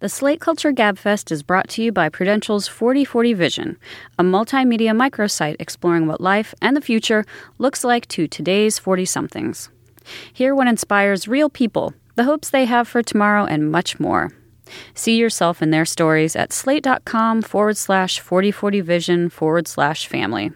[0.00, 3.76] The Slate Culture Gabfest is brought to you by Prudential's 4040 Vision,
[4.16, 7.24] a multimedia microsite exploring what life and the future
[7.58, 9.70] looks like to today's 40 somethings.
[10.32, 14.30] Hear what inspires real people, the hopes they have for tomorrow, and much more.
[14.94, 20.52] See yourself in their stories at slate.com forward slash 4040 vision forward slash family.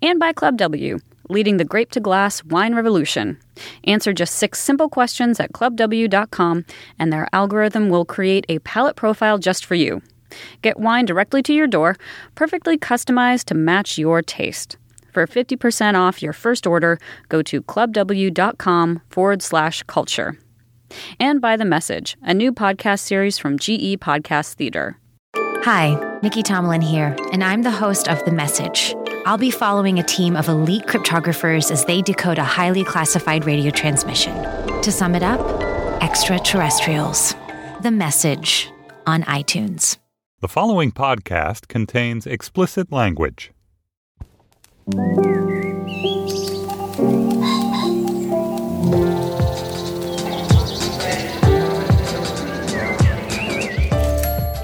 [0.00, 3.38] And by Club W leading the grape to glass wine revolution.
[3.84, 6.64] Answer just six simple questions at clubw.com,
[6.98, 10.02] and their algorithm will create a palate profile just for you.
[10.62, 11.96] Get wine directly to your door,
[12.34, 14.76] perfectly customized to match your taste.
[15.12, 20.38] For 50% off your first order, go to clubw.com forward slash culture.
[21.20, 24.98] And by The Message, a new podcast series from GE Podcast Theater.
[25.64, 30.02] Hi, Nicky Tomalin here, and I'm the host of The Message I'll be following a
[30.02, 34.34] team of elite cryptographers as they decode a highly classified radio transmission.
[34.82, 35.40] To sum it up,
[36.02, 37.36] extraterrestrials.
[37.82, 38.72] The message
[39.06, 39.98] on iTunes.
[40.40, 43.52] The following podcast contains explicit language.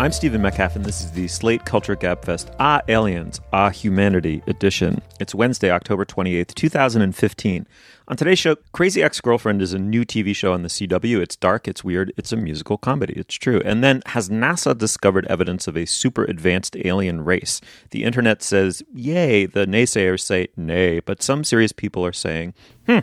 [0.00, 5.02] I'm Stephen Metcalf, and this is the Slate Culture Gabfest Ah Aliens, Ah Humanity edition.
[5.18, 7.66] It's Wednesday, October 28th, 2015.
[8.10, 11.20] On today's show, Crazy Ex Girlfriend is a new TV show on the CW.
[11.20, 13.12] It's dark, it's weird, it's a musical comedy.
[13.14, 13.60] It's true.
[13.66, 17.60] And then, has NASA discovered evidence of a super advanced alien race?
[17.90, 19.44] The internet says, yay.
[19.44, 21.00] The naysayers say, nay.
[21.00, 22.54] But some serious people are saying,
[22.86, 23.00] hmm.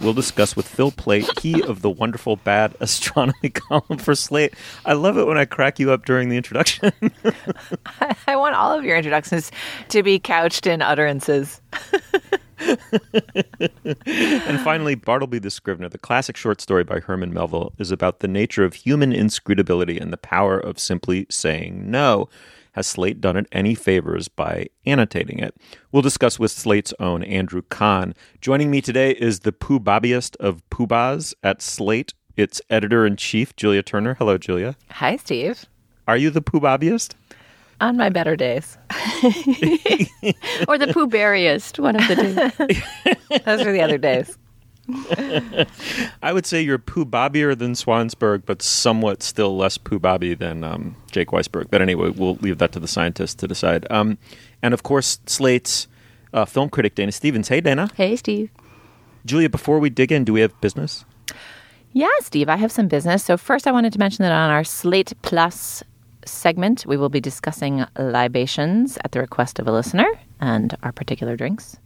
[0.00, 4.54] We'll discuss with Phil Plait, he of the wonderful Bad Astronomy column for Slate.
[4.86, 6.90] I love it when I crack you up during the introduction.
[8.26, 9.52] I want all of your introductions
[9.90, 11.60] to be couched in utterances.
[14.06, 18.28] and finally, Bartleby the Scrivener, the classic short story by Herman Melville, is about the
[18.28, 22.28] nature of human inscrutability and the power of simply saying no.
[22.72, 25.54] Has Slate done it any favors by annotating it?
[25.90, 28.14] We'll discuss with Slate's own Andrew Kahn.
[28.40, 32.14] Joining me today is the poo bobbiest of poobahs at Slate.
[32.36, 34.14] Its editor in chief, Julia Turner.
[34.14, 34.76] Hello, Julia.
[34.90, 35.64] Hi, Steve.
[36.06, 37.14] Are you the poo bobbiest?
[37.80, 38.76] On my better days.
[40.68, 43.38] or the poo berriest, one of the two.
[43.44, 44.36] Those are the other days.
[46.22, 50.64] I would say you're poo bobbier than Swansburg, but somewhat still less poo bobby than
[50.64, 51.66] um, Jake Weisberg.
[51.70, 53.86] But anyway, we'll leave that to the scientists to decide.
[53.90, 54.18] Um,
[54.62, 55.86] and of course, Slate's
[56.32, 57.48] uh, film critic Dana Stevens.
[57.48, 57.90] Hey, Dana.
[57.94, 58.50] Hey, Steve.
[59.24, 61.04] Julia, before we dig in, do we have business?
[61.92, 63.24] Yeah, Steve, I have some business.
[63.24, 65.82] So first, I wanted to mention that on our Slate Plus
[66.30, 70.08] segment, we will be discussing libations at the request of a listener
[70.40, 71.78] and our particular drinks.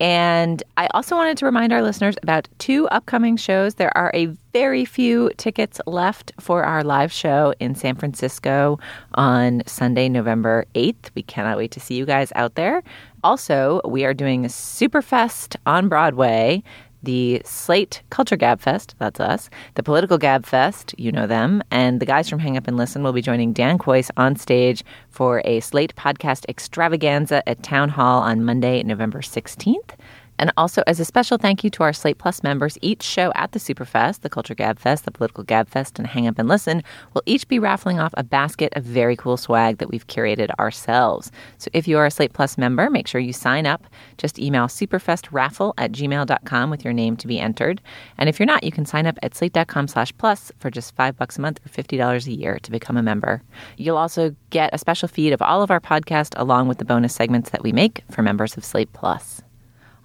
[0.00, 3.74] And I also wanted to remind our listeners about two upcoming shows.
[3.74, 8.80] There are a very few tickets left for our live show in San Francisco
[9.14, 11.10] on Sunday, November 8th.
[11.14, 12.82] We cannot wait to see you guys out there.
[13.22, 16.64] Also, we are doing a Superfest on Broadway
[17.04, 22.00] the Slate Culture Gab Fest, that's us, the Political Gab Fest, you know them, and
[22.00, 25.42] the guys from Hang Up and Listen will be joining Dan Kois on stage for
[25.44, 29.90] a Slate podcast extravaganza at Town Hall on Monday, November 16th.
[30.38, 33.52] And also, as a special thank you to our Slate Plus members, each show at
[33.52, 36.82] the Superfest, the Culture Gab Fest, the Political Gab Fest, and Hang Up and Listen
[37.12, 41.30] will each be raffling off a basket of very cool swag that we've curated ourselves.
[41.58, 43.84] So if you are a Slate Plus member, make sure you sign up.
[44.18, 47.80] Just email superfestraffle at gmail.com with your name to be entered.
[48.18, 51.16] And if you're not, you can sign up at slate.com slash plus for just five
[51.16, 53.42] bucks a month or $50 a year to become a member.
[53.76, 57.14] You'll also get a special feed of all of our podcast along with the bonus
[57.14, 59.43] segments that we make for members of Slate Plus.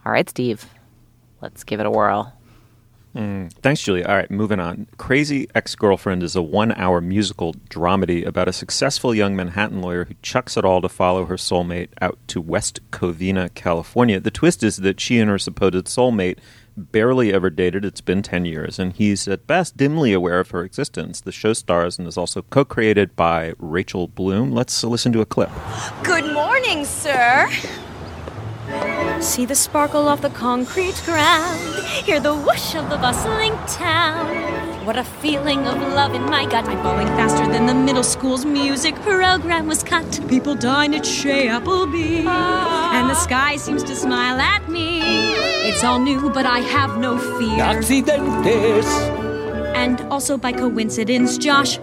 [0.10, 0.66] All right, Steve,
[1.40, 2.34] let's give it a whirl.
[3.16, 4.08] Mm, thanks, Julia.
[4.08, 4.88] All right, moving on.
[4.98, 10.06] Crazy Ex Girlfriend is a one hour musical dramedy about a successful young Manhattan lawyer
[10.06, 14.20] who chucks it all to follow her soulmate out to West Covina, California.
[14.20, 16.40] The twist is that she and her supposed soulmate
[16.76, 17.86] barely ever dated.
[17.86, 21.22] It's been 10 years, and he's at best dimly aware of her existence.
[21.22, 24.52] The show stars and is also co created by Rachel Bloom.
[24.54, 25.52] Let's listen to a clip.
[26.02, 27.48] Good morning, sir.
[29.22, 31.60] See the sparkle of the concrete ground,
[32.06, 34.86] hear the whoosh of the bustling town.
[34.86, 36.66] What a feeling of love in my gut.
[36.66, 40.22] I'm falling faster than the middle school's music program was cut.
[40.30, 42.96] People dine at Chez Applebee, ah.
[42.96, 45.02] and the sky seems to smile at me.
[45.68, 47.60] It's all new, but I have no fear.
[47.60, 48.88] Accidentes.
[49.76, 51.78] And also by coincidence, Josh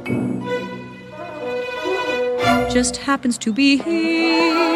[2.73, 4.76] just happens to be here.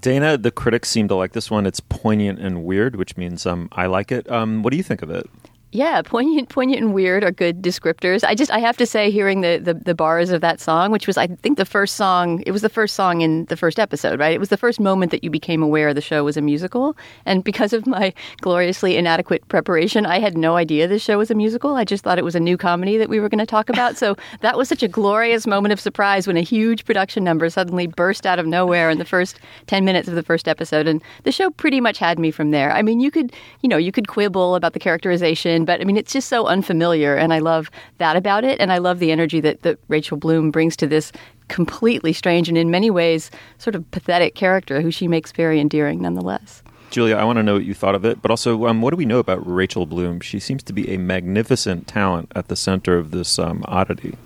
[0.00, 1.66] Dana, the critics seem to like this one.
[1.66, 4.30] It's poignant and weird, which means um, I like it.
[4.30, 5.28] Um, what do you think of it?
[5.70, 8.24] Yeah, poignant, poignant, and weird are good descriptors.
[8.24, 11.06] I just, I have to say, hearing the, the, the bars of that song, which
[11.06, 12.42] was, I think, the first song.
[12.46, 14.32] It was the first song in the first episode, right?
[14.32, 16.96] It was the first moment that you became aware the show was a musical.
[17.26, 21.34] And because of my gloriously inadequate preparation, I had no idea this show was a
[21.34, 21.74] musical.
[21.74, 23.98] I just thought it was a new comedy that we were going to talk about.
[23.98, 27.86] So that was such a glorious moment of surprise when a huge production number suddenly
[27.86, 31.32] burst out of nowhere in the first ten minutes of the first episode, and the
[31.32, 32.72] show pretty much had me from there.
[32.72, 35.96] I mean, you could, you know, you could quibble about the characterization but I mean,
[35.96, 39.40] it's just so unfamiliar, and I love that about it, and I love the energy
[39.40, 41.12] that, that Rachel Bloom brings to this
[41.48, 46.02] completely strange and in many ways sort of pathetic character who she makes very endearing
[46.02, 46.62] nonetheless.
[46.90, 48.96] Julia, I want to know what you thought of it, but also, um, what do
[48.96, 50.20] we know about Rachel Bloom?
[50.20, 54.16] She seems to be a magnificent talent at the center of this um, oddity.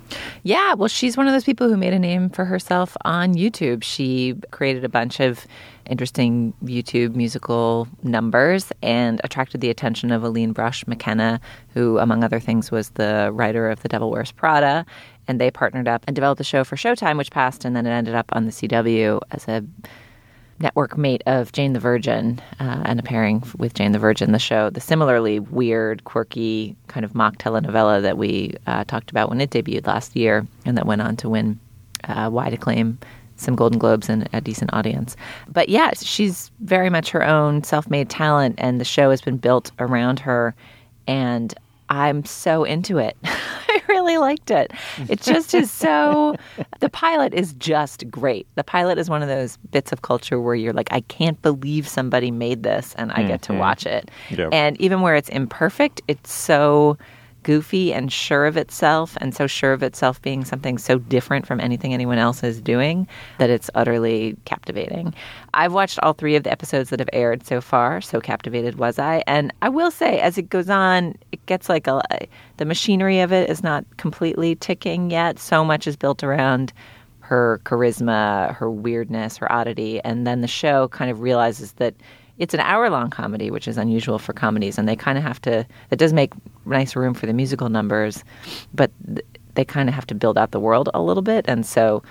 [0.44, 3.82] Yeah, well, she's one of those people who made a name for herself on YouTube.
[3.82, 5.46] She created a bunch of
[5.86, 11.40] interesting YouTube musical numbers and attracted the attention of Aline Brosh McKenna,
[11.74, 14.86] who, among other things, was the writer of The Devil Wears Prada.
[15.26, 17.90] And they partnered up and developed a show for Showtime, which passed, and then it
[17.90, 19.64] ended up on the CW as a
[20.58, 24.38] network mate of Jane the Virgin uh, and a pairing with Jane the Virgin, the
[24.38, 29.40] show, the similarly weird, quirky kind of mock telenovela that we uh, talked about when
[29.40, 31.58] it debuted last year and that went on to win
[32.04, 32.99] uh, wide acclaim,
[33.37, 35.16] some Golden Globes, and a decent audience.
[35.49, 39.37] But yeah, she's very much her own self made talent, and the show has been
[39.37, 40.55] built around her.
[41.06, 41.55] And
[41.88, 43.16] I'm so into it.
[43.25, 44.72] I really liked it.
[45.08, 46.37] It just is so.
[46.81, 48.44] The pilot is just great.
[48.56, 51.87] The pilot is one of those bits of culture where you're like, I can't believe
[51.87, 53.28] somebody made this and I mm-hmm.
[53.28, 53.60] get to mm-hmm.
[53.60, 54.10] watch it.
[54.31, 54.49] Yep.
[54.52, 56.99] And even where it's imperfect, it's so
[57.42, 61.60] goofy and sure of itself, and so sure of itself being something so different from
[61.60, 63.06] anything anyone else is doing
[63.38, 65.14] that it's utterly captivating.
[65.54, 68.98] I've watched all three of the episodes that have aired so far, so captivated was
[68.98, 69.22] I.
[69.26, 72.02] And I will say, as it goes on, it gets like a
[72.56, 75.38] the machinery of it is not completely ticking yet.
[75.38, 76.72] So much is built around
[77.20, 81.94] her charisma, her weirdness, her oddity, and then the show kind of realizes that
[82.38, 85.41] it's an hour long comedy, which is unusual for comedies, and they kind of have
[85.43, 85.67] to.
[85.91, 86.32] It does make
[86.67, 88.24] nice room for the musical numbers,
[88.74, 91.65] but th- they kind of have to build out the world a little bit, and
[91.67, 92.03] so.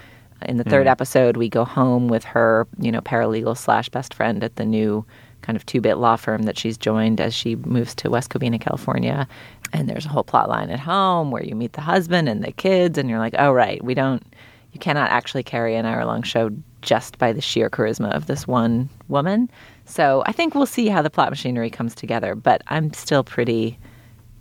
[0.47, 0.89] In the third mm.
[0.89, 5.05] episode, we go home with her, you know, paralegal slash best friend at the new
[5.43, 9.27] kind of two-bit law firm that she's joined as she moves to West Covina, California.
[9.71, 12.51] And there's a whole plot line at home where you meet the husband and the
[12.51, 14.23] kids, and you're like, oh right, we don't,
[14.71, 16.49] you cannot actually carry an hour-long show
[16.81, 19.47] just by the sheer charisma of this one woman.
[19.85, 23.79] So I think we'll see how the plot machinery comes together, but I'm still pretty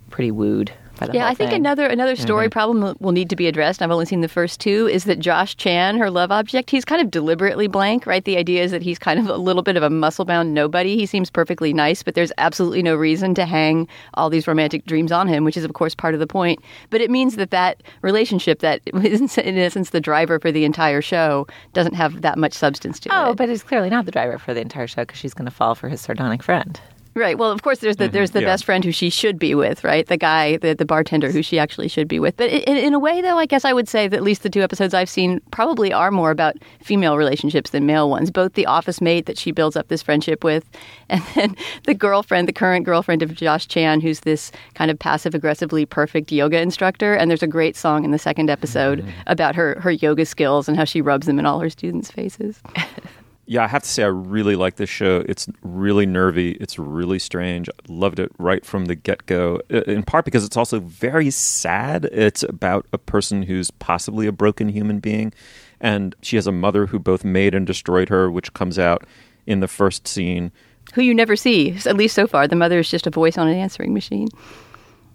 [0.09, 0.71] pretty wooed
[1.13, 1.59] yeah, I think thing.
[1.59, 2.51] another another story mm-hmm.
[2.51, 3.81] problem will need to be addressed.
[3.81, 4.87] I've only seen the first two.
[4.87, 6.69] Is that Josh Chan, her love object?
[6.69, 8.23] He's kind of deliberately blank, right?
[8.23, 10.95] The idea is that he's kind of a little bit of a muscle bound nobody.
[10.95, 15.11] He seems perfectly nice, but there's absolutely no reason to hang all these romantic dreams
[15.11, 16.59] on him, which is of course part of the point.
[16.89, 21.01] But it means that that relationship, that is in essence the driver for the entire
[21.01, 23.29] show, doesn't have that much substance to oh, it.
[23.29, 25.51] Oh, but it's clearly not the driver for the entire show because she's going to
[25.51, 26.79] fall for his sardonic friend.
[27.13, 27.37] Right.
[27.37, 28.13] Well, of course, there's the mm-hmm.
[28.13, 28.47] there's the Yeah.
[28.47, 30.07] best friend who she should be with, right?
[30.07, 32.37] The guy, the, the bartender who she actually should be with.
[32.37, 34.49] But in, in a way, though, I guess I would say that at least the
[34.49, 38.31] two episodes I've seen probably are more about female relationships than male ones.
[38.31, 40.63] Both the office mate that she builds up this friendship with,
[41.09, 45.35] and then the girlfriend, the current girlfriend of Josh Chan, who's this kind of passive
[45.35, 47.13] aggressively perfect yoga instructor.
[47.13, 49.09] And there's a great song in the second episode mm-hmm.
[49.27, 52.61] about her her yoga skills and how she rubs them in all her students' faces.
[53.51, 55.25] Yeah, I have to say, I really like this show.
[55.27, 56.51] It's really nervy.
[56.51, 57.67] It's really strange.
[57.67, 62.05] I loved it right from the get go, in part because it's also very sad.
[62.13, 65.33] It's about a person who's possibly a broken human being.
[65.81, 69.05] And she has a mother who both made and destroyed her, which comes out
[69.45, 70.53] in the first scene.
[70.93, 72.47] Who you never see, at least so far.
[72.47, 74.29] The mother is just a voice on an answering machine.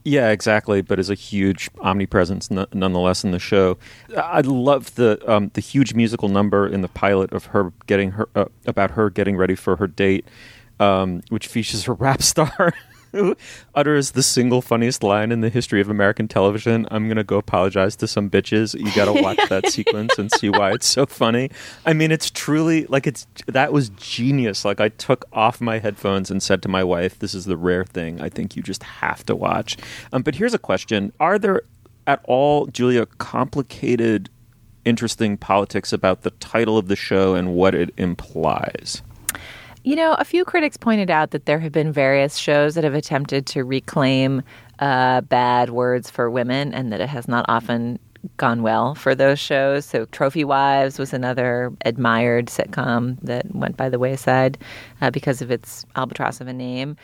[0.07, 0.83] Yeah, exactly.
[0.83, 3.77] But is a huge omnipresence n- nonetheless in the show.
[4.17, 8.29] I love the um, the huge musical number in the pilot of her getting her
[8.37, 10.25] uh, about her getting ready for her date,
[10.79, 12.73] um, which features a rap star
[13.17, 13.37] who
[13.75, 16.87] utters the single funniest line in the history of American television.
[16.91, 18.79] I'm gonna go apologize to some bitches.
[18.79, 21.51] You gotta watch that sequence and see why it's so funny.
[21.85, 24.65] I mean, it's truly like it's that was genius.
[24.65, 27.85] Like I took off my headphones and said to my wife, "This is the rare
[27.85, 29.77] thing I think you just have to watch."
[30.13, 31.63] Um, but here's a question: Are there
[32.07, 34.31] at all, Julia, complicated,
[34.85, 39.03] interesting politics about the title of the show and what it implies?
[39.87, 42.97] You know, a few critics pointed out that there have been various shows that have
[42.97, 44.43] attempted to reclaim
[44.81, 48.01] uh, bad words for women and that it has not often
[48.37, 49.85] gone well for those shows.
[49.85, 54.59] So, Trophy Wives was another admired sitcom that went by the wayside
[55.03, 56.97] uh, because of its albatross of a name.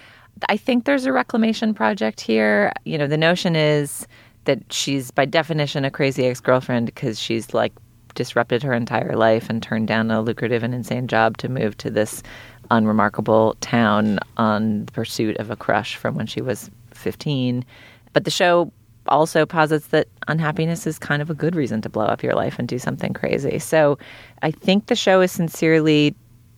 [0.48, 2.72] I think there's a reclamation project here.
[2.84, 4.08] You know, the notion is
[4.46, 7.72] that she's by definition a crazy ex girlfriend because she's like
[8.14, 11.90] disrupted her entire life and turned down a lucrative and insane job to move to
[11.90, 12.22] this
[12.70, 17.64] unremarkable town on the pursuit of a crush from when she was 15.
[18.12, 18.72] But the show
[19.08, 22.58] also posits that unhappiness is kind of a good reason to blow up your life
[22.58, 23.58] and do something crazy.
[23.58, 23.98] So
[24.42, 26.14] I think the show is sincerely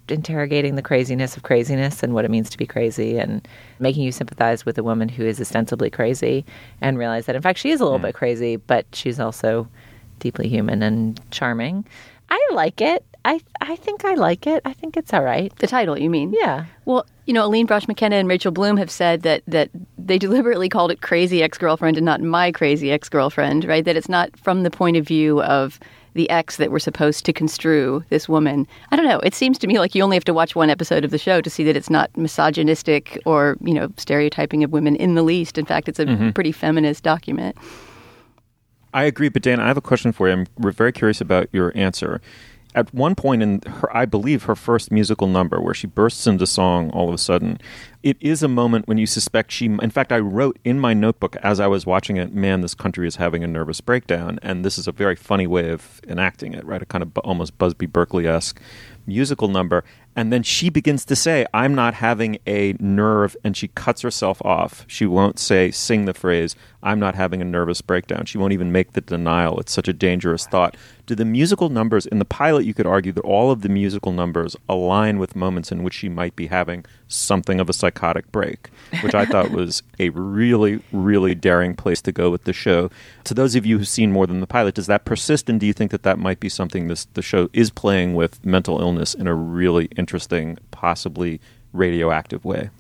[0.08, 3.46] interrogating the craziness of craziness and what it means to be crazy and
[3.78, 6.44] making you sympathize with a woman who is ostensibly crazy
[6.82, 8.04] and realize that in fact she is a little hmm.
[8.04, 9.66] bit crazy but she's also
[10.18, 11.86] deeply human and charming
[12.28, 15.66] i like it i i think i like it i think it's all right The
[15.66, 16.34] title, you mean?
[16.38, 20.18] yeah Well, you know, Aline Brosh McKenna and Rachel Bloom have said that that they
[20.26, 23.84] deliberately called it crazy ex girlfriend and not my crazy ex girlfriend, right?
[23.84, 25.80] That it's not from the point of view of
[26.14, 28.66] the ex that we're supposed to construe this woman.
[28.90, 29.18] I don't know.
[29.20, 31.40] It seems to me like you only have to watch one episode of the show
[31.40, 35.58] to see that it's not misogynistic or, you know, stereotyping of women in the least.
[35.58, 36.30] In fact, it's a mm-hmm.
[36.30, 37.56] pretty feminist document.
[38.92, 40.34] I agree, but Dan, I have a question for you.
[40.34, 42.20] I'm we're very curious about your answer.
[42.76, 46.46] At one point in her, I believe her first musical number, where she bursts into
[46.46, 47.58] song all of a sudden,
[48.02, 49.66] it is a moment when you suspect she.
[49.66, 53.06] In fact, I wrote in my notebook as I was watching it, "Man, this country
[53.06, 56.66] is having a nervous breakdown," and this is a very funny way of enacting it,
[56.66, 56.82] right?
[56.82, 58.60] A kind of almost Busby Berkeley esque
[59.06, 59.84] musical number.
[60.16, 64.40] And then she begins to say, I'm not having a nerve, and she cuts herself
[64.44, 64.84] off.
[64.86, 68.24] She won't say, sing the phrase, I'm not having a nervous breakdown.
[68.26, 69.58] She won't even make the denial.
[69.58, 70.76] It's such a dangerous thought.
[71.06, 74.12] Do the musical numbers, in the pilot, you could argue that all of the musical
[74.12, 76.84] numbers align with moments in which she might be having
[77.14, 78.70] something of a psychotic break,
[79.02, 82.90] which I thought was a really, really daring place to go with the show.
[83.24, 85.48] To those of you who've seen more than the pilot, does that persist?
[85.48, 88.44] And do you think that that might be something this the show is playing with
[88.44, 91.40] mental illness in a really interesting, possibly
[91.72, 92.70] radioactive way?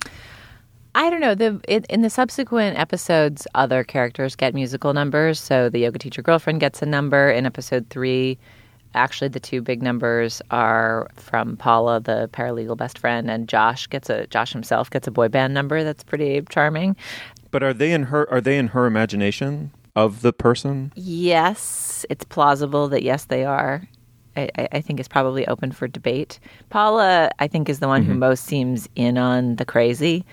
[0.96, 1.34] I don't know.
[1.34, 5.40] The in, in the subsequent episodes, other characters get musical numbers.
[5.40, 8.38] So the yoga teacher girlfriend gets a number in episode three.
[8.94, 14.08] Actually, the two big numbers are from Paula, the paralegal best friend, and Josh gets
[14.08, 15.84] a Josh himself gets a boy band number.
[15.84, 16.96] That's pretty charming.
[17.50, 18.30] But are they in her?
[18.30, 20.92] Are they in her imagination of the person?
[20.96, 23.86] Yes, it's plausible that yes, they are.
[24.36, 26.40] I, I- I think it's probably open for debate.
[26.70, 28.20] Paula, I think, is the one who mm-hmm.
[28.20, 30.24] most seems in on the crazy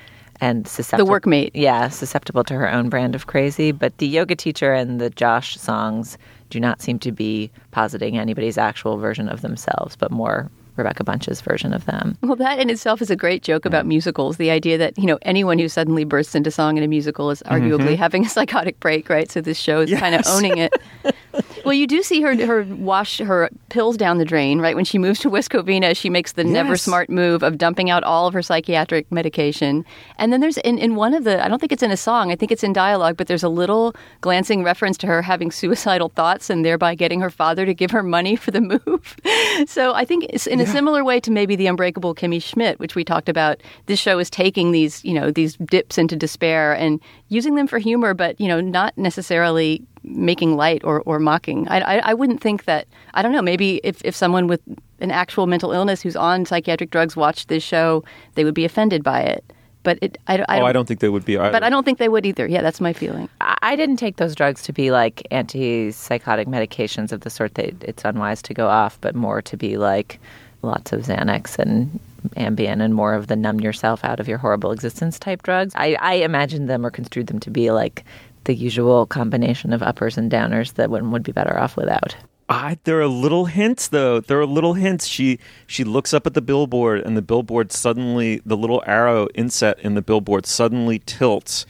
[0.42, 1.14] and susceptible.
[1.14, 1.52] The workmate.
[1.54, 3.72] Yeah, susceptible to her own brand of crazy.
[3.72, 6.18] But the yoga teacher and the Josh songs
[6.52, 11.42] do not seem to be positing anybody's actual version of themselves, but more Rebecca Bunch's
[11.42, 12.18] version of them.
[12.22, 13.90] Well, that in itself is a great joke about mm.
[13.90, 14.38] musicals.
[14.38, 17.42] The idea that, you know, anyone who suddenly bursts into song in a musical is
[17.44, 17.54] mm-hmm.
[17.54, 19.30] arguably having a psychotic break, right?
[19.30, 20.74] So this show is kind of owning it.
[21.64, 24.76] Well, you do see her her wash her pills down the drain, right?
[24.76, 28.04] When she moves to West Covina, she makes the never smart move of dumping out
[28.04, 29.86] all of her psychiatric medication.
[30.18, 32.32] And then there's in, in one of the I don't think it's in a song,
[32.32, 36.10] I think it's in dialogue, but there's a little glancing reference to her having suicidal
[36.10, 39.16] thoughts and thereby getting her father to give her money for the move.
[39.68, 42.96] so I think it's in a similar way to maybe the unbreakable Kimmy Schmidt, which
[42.96, 43.62] we talked about.
[43.86, 47.00] This show is taking these, you know, these dips into despair and
[47.30, 51.68] using them for humor, but you know, not necessarily making light or, or mocking.
[51.68, 54.62] I, I, I wouldn't think that, I don't know, maybe if, if someone with
[55.00, 58.04] an actual mental illness who's on psychiatric drugs watched this show,
[58.36, 59.44] they would be offended by it.
[59.84, 61.38] But it, I, I, oh, don't, I don't think they would be.
[61.38, 61.52] Either.
[61.52, 62.46] But I don't think they would either.
[62.46, 63.28] Yeah, that's my feeling.
[63.40, 67.84] I I didn't take those drugs to be like antipsychotic medications of the sort that
[67.84, 70.20] it's unwise to go off, but more to be like
[70.64, 72.00] lots of Xanax and
[72.36, 75.74] Ambien and more of the numb yourself out of your horrible existence type drugs.
[75.76, 78.04] I, I imagined them or construed them to be like
[78.44, 82.16] the usual combination of uppers and downers that one would be better off without.
[82.50, 84.20] I, there are little hints though.
[84.20, 85.08] There are little hints.
[85.08, 89.80] She she looks up at the billboard, and the billboard suddenly, the little arrow inset
[89.80, 91.66] in the billboard suddenly tilts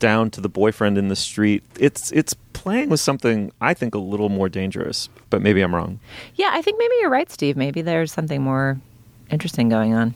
[0.00, 1.62] down to the boyfriend in the street.
[1.78, 6.00] It's it's playing with something I think a little more dangerous, but maybe I'm wrong.
[6.34, 7.56] Yeah, I think maybe you're right, Steve.
[7.56, 8.80] Maybe there's something more
[9.30, 10.14] interesting going on.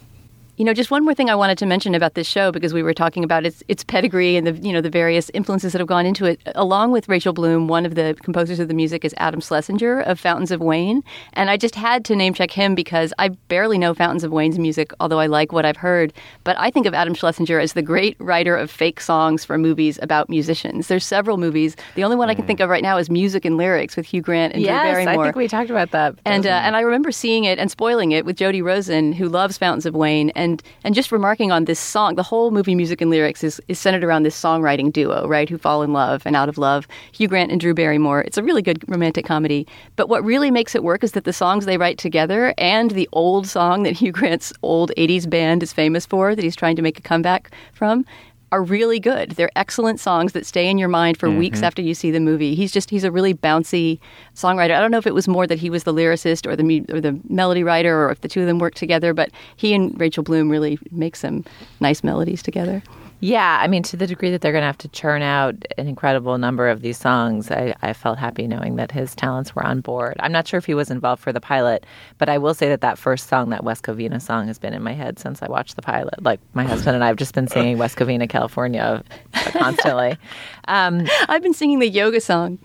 [0.57, 2.85] You know, just one more thing I wanted to mention about this show because we
[2.85, 5.89] were talking about its its pedigree and the you know the various influences that have
[5.89, 6.41] gone into it.
[6.55, 10.21] Along with Rachel Bloom, one of the composers of the music is Adam Schlesinger of
[10.21, 13.95] Fountains of Wayne, and I just had to name check him because I barely know
[13.95, 16.13] Fountains of Wayne's music, although I like what I've heard.
[16.45, 19.99] But I think of Adam Schlesinger as the great writer of fake songs for movies
[20.03, 20.87] about musicians.
[20.87, 21.75] There's several movies.
[21.97, 24.23] The only one I can think of right now is Music and Lyrics with Hugh
[24.23, 25.25] Grant and Drew yes, Barrymore.
[25.25, 26.15] I think we talked about that.
[26.25, 29.59] And uh, and I remember seeing it and spoiling it with Jody Rosen, who loves
[29.59, 30.44] Fountains of Wayne, and
[30.85, 32.15] and just remarking on this song.
[32.15, 35.49] The whole movie, music and lyrics, is is centered around this songwriting duo, right?
[35.49, 36.87] Who fall in love and out of love.
[37.13, 38.23] Hugh Grant and Drew Barrymore.
[38.23, 39.67] It's a really good romantic comedy.
[39.97, 43.09] But what really makes it work is that the songs they write together and the
[43.13, 46.83] old song that Hugh Grant's old '80s band is famous for, that he's trying to
[46.83, 48.05] make a comeback from.
[48.53, 49.33] Are really good.
[49.33, 51.65] They're excellent songs that stay in your mind for weeks mm-hmm.
[51.65, 52.55] after you see the movie.
[52.55, 53.99] He's just he's a really bouncy
[54.37, 54.77] songwriter.
[54.77, 56.85] I don't know if it was more that he was the lyricist or the mu-
[56.89, 59.13] or the melody writer, or if the two of them worked together.
[59.13, 61.45] But he and Rachel Bloom really make some
[61.81, 62.81] nice melodies together.
[63.25, 65.89] Yeah, I mean, to the degree that they're going to have to churn out an
[65.89, 69.81] incredible number of these songs, I, I felt happy knowing that his talents were on
[69.81, 70.17] board.
[70.21, 71.87] I'm not sure if he was involved for the pilot,
[72.19, 74.83] but I will say that that first song, that West Covina song, has been in
[74.83, 76.23] my head since I watched the pilot.
[76.23, 79.03] Like, my husband and I have just been singing West Covina, California
[79.33, 80.19] constantly.
[80.67, 82.59] Um, I've been singing the yoga song.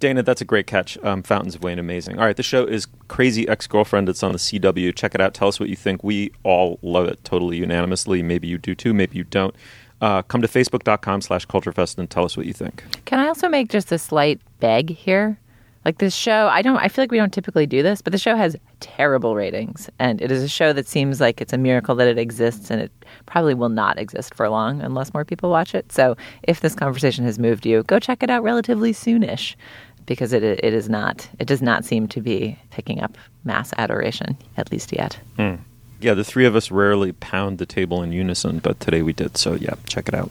[0.00, 0.96] Dana, that's a great catch.
[1.04, 2.18] Um, Fountains of Wayne, amazing.
[2.18, 4.08] All right, the show is Crazy Ex Girlfriend.
[4.08, 4.94] It's on the CW.
[4.96, 5.34] Check it out.
[5.34, 6.02] Tell us what you think.
[6.02, 8.22] We all love it totally unanimously.
[8.22, 8.94] Maybe you do too.
[8.94, 9.54] Maybe you don't.
[10.00, 12.82] Uh, come to facebook.com slash culturefest and tell us what you think.
[13.04, 15.38] Can I also make just a slight beg here?
[15.84, 18.18] Like this show, I don't I feel like we don't typically do this, but the
[18.18, 21.94] show has terrible ratings and it is a show that seems like it's a miracle
[21.94, 22.92] that it exists and it
[23.24, 25.90] probably will not exist for long unless more people watch it.
[25.90, 29.54] So, if this conversation has moved you, go check it out relatively soonish
[30.04, 34.36] because it it is not it does not seem to be picking up mass adoration
[34.58, 35.18] at least yet.
[36.00, 39.36] Yeah, the three of us rarely pound the table in unison, but today we did.
[39.36, 40.30] So, yeah, check it out.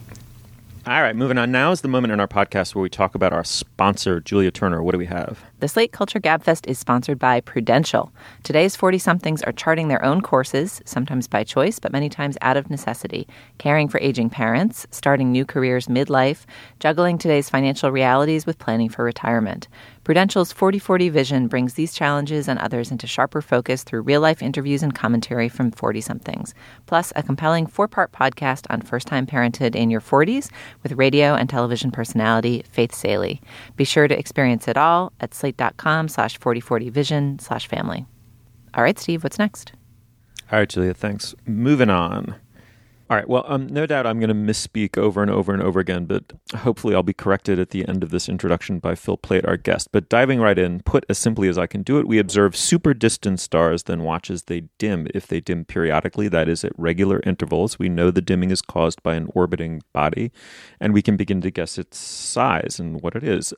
[0.86, 1.52] All right, moving on.
[1.52, 4.82] Now is the moment in our podcast where we talk about our sponsor, Julia Turner.
[4.82, 5.44] What do we have?
[5.60, 8.10] The Slate Culture Gabfest is sponsored by Prudential.
[8.44, 12.56] Today's 40 somethings are charting their own courses, sometimes by choice, but many times out
[12.56, 13.28] of necessity,
[13.58, 16.46] caring for aging parents, starting new careers midlife,
[16.80, 19.68] juggling today's financial realities with planning for retirement.
[20.10, 24.82] Prudential's 4040 vision brings these challenges and others into sharper focus through real life interviews
[24.82, 26.52] and commentary from 40 somethings,
[26.86, 30.50] plus a compelling four part podcast on first time parenthood in your 40s
[30.82, 33.40] with radio and television personality Faith Salie.
[33.76, 38.04] Be sure to experience it all at slate.com slash 4040 vision slash family.
[38.74, 39.74] All right, Steve, what's next?
[40.50, 41.36] All right, Julia, thanks.
[41.46, 42.34] Moving on.
[43.10, 45.80] All right, well, um, no doubt I'm going to misspeak over and over and over
[45.80, 49.44] again, but hopefully I'll be corrected at the end of this introduction by Phil Plait,
[49.44, 49.88] our guest.
[49.90, 52.94] But diving right in, put as simply as I can do it, we observe super
[52.94, 55.08] distant stars, then watch as they dim.
[55.12, 59.02] If they dim periodically, that is at regular intervals, we know the dimming is caused
[59.02, 60.30] by an orbiting body,
[60.78, 63.52] and we can begin to guess its size and what it is.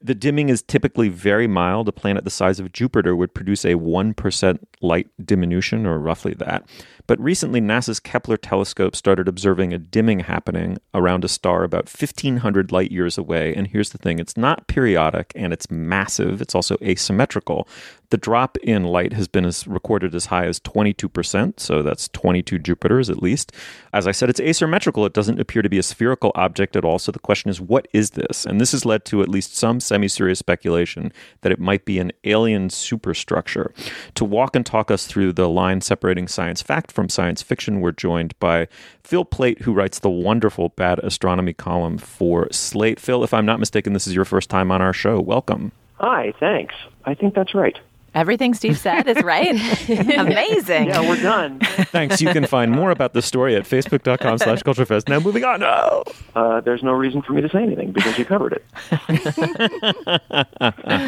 [0.00, 1.88] The dimming is typically very mild.
[1.88, 6.66] A planet the size of Jupiter would produce a 1% light diminution, or roughly that.
[7.06, 12.72] But recently, NASA's Kepler telescope started observing a dimming happening around a star about 1,500
[12.72, 13.54] light years away.
[13.54, 17.68] And here's the thing it's not periodic and it's massive, it's also asymmetrical.
[18.10, 22.58] The drop in light has been as recorded as high as 22%, so that's 22
[22.58, 23.52] Jupiters at least.
[23.92, 25.04] As I said, it's asymmetrical.
[25.06, 27.00] It doesn't appear to be a spherical object at all.
[27.00, 28.46] So the question is, what is this?
[28.46, 31.98] And this has led to at least some semi serious speculation that it might be
[31.98, 33.72] an alien superstructure.
[34.14, 37.92] To walk and talk us through the line separating science fact from science fiction, we're
[37.92, 38.66] joined by
[39.04, 42.98] Phil Plait, who writes the wonderful Bad Astronomy column for Slate.
[42.98, 45.20] Phil, if I'm not mistaken, this is your first time on our show.
[45.20, 45.70] Welcome.
[46.00, 46.74] Hi, thanks.
[47.04, 47.78] I think that's right.
[48.14, 49.50] Everything Steve said is right.
[49.88, 50.86] Amazing.
[50.86, 51.60] Yeah, we're done.
[51.60, 52.22] Thanks.
[52.22, 55.06] You can find more about the story at facebook.com slash culturefest.
[55.06, 55.60] Now moving on.
[55.60, 56.02] No.
[56.34, 58.64] Uh, there's no reason for me to say anything because you covered it.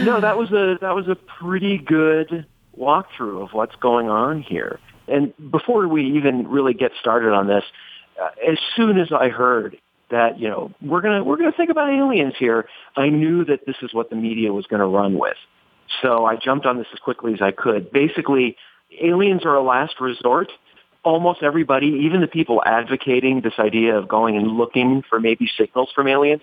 [0.05, 2.45] no, that was a that was a pretty good
[2.79, 4.79] walkthrough of what's going on here.
[5.11, 7.65] And before we even really get started on this,
[8.21, 9.79] uh, as soon as I heard
[10.11, 13.77] that you know we're gonna we're gonna think about aliens here, I knew that this
[13.83, 15.37] is what the media was to run with.
[16.03, 17.91] So I jumped on this as quickly as I could.
[17.91, 18.57] Basically,
[19.01, 20.51] aliens are a last resort.
[21.05, 25.91] Almost everybody, even the people advocating this idea of going and looking for maybe signals
[25.95, 26.43] from aliens,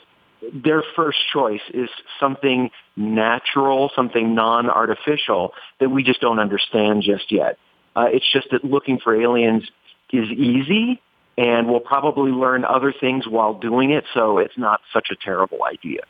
[0.54, 7.58] their first choice is something natural, something non-artificial that we just don't understand just yet.
[7.96, 9.64] Uh, it's just that looking for aliens
[10.12, 11.02] is easy
[11.38, 15.60] and we'll probably learn other things while doing it, so it's not such a terrible
[15.64, 16.02] idea.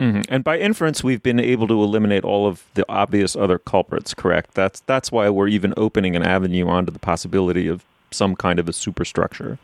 [0.00, 0.22] Mm-hmm.
[0.28, 4.14] And by inference, we've been able to eliminate all of the obvious other culprits.
[4.14, 4.54] Correct.
[4.54, 8.68] That's that's why we're even opening an avenue onto the possibility of some kind of
[8.68, 9.58] a superstructure.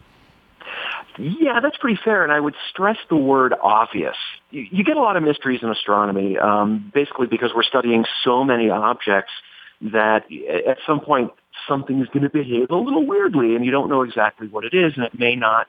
[1.18, 4.16] Yeah, that's pretty fair, and I would stress the word obvious.
[4.50, 8.42] You, you get a lot of mysteries in astronomy, um, basically because we're studying so
[8.42, 9.31] many objects
[9.81, 10.25] that
[10.67, 11.31] at some point
[11.69, 14.75] something is going to behave a little weirdly, and you don't know exactly what it
[14.75, 15.67] is, and it may not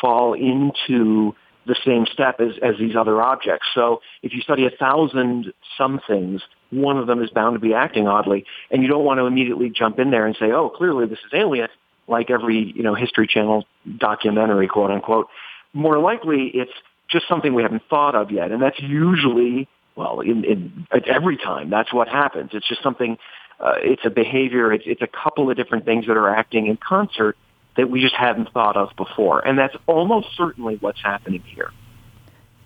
[0.00, 1.34] fall into
[1.66, 3.66] the same step as, as these other objects.
[3.74, 7.74] So if you study a thousand some things, one of them is bound to be
[7.74, 11.06] acting oddly, and you don't want to immediately jump in there and say, "Oh, clearly
[11.06, 11.68] this is alien,"
[12.08, 13.64] like every you know History Channel
[13.98, 15.28] documentary, quote unquote.
[15.72, 16.72] More likely, it's
[17.10, 21.70] just something we haven't thought of yet, and that's usually well, in, in every time
[21.70, 22.50] that's what happens.
[22.52, 23.18] It's just something.
[23.58, 24.72] Uh, it's a behavior.
[24.72, 27.36] It's, it's a couple of different things that are acting in concert
[27.76, 29.46] that we just hadn't thought of before.
[29.46, 31.70] And that's almost certainly what's happening here.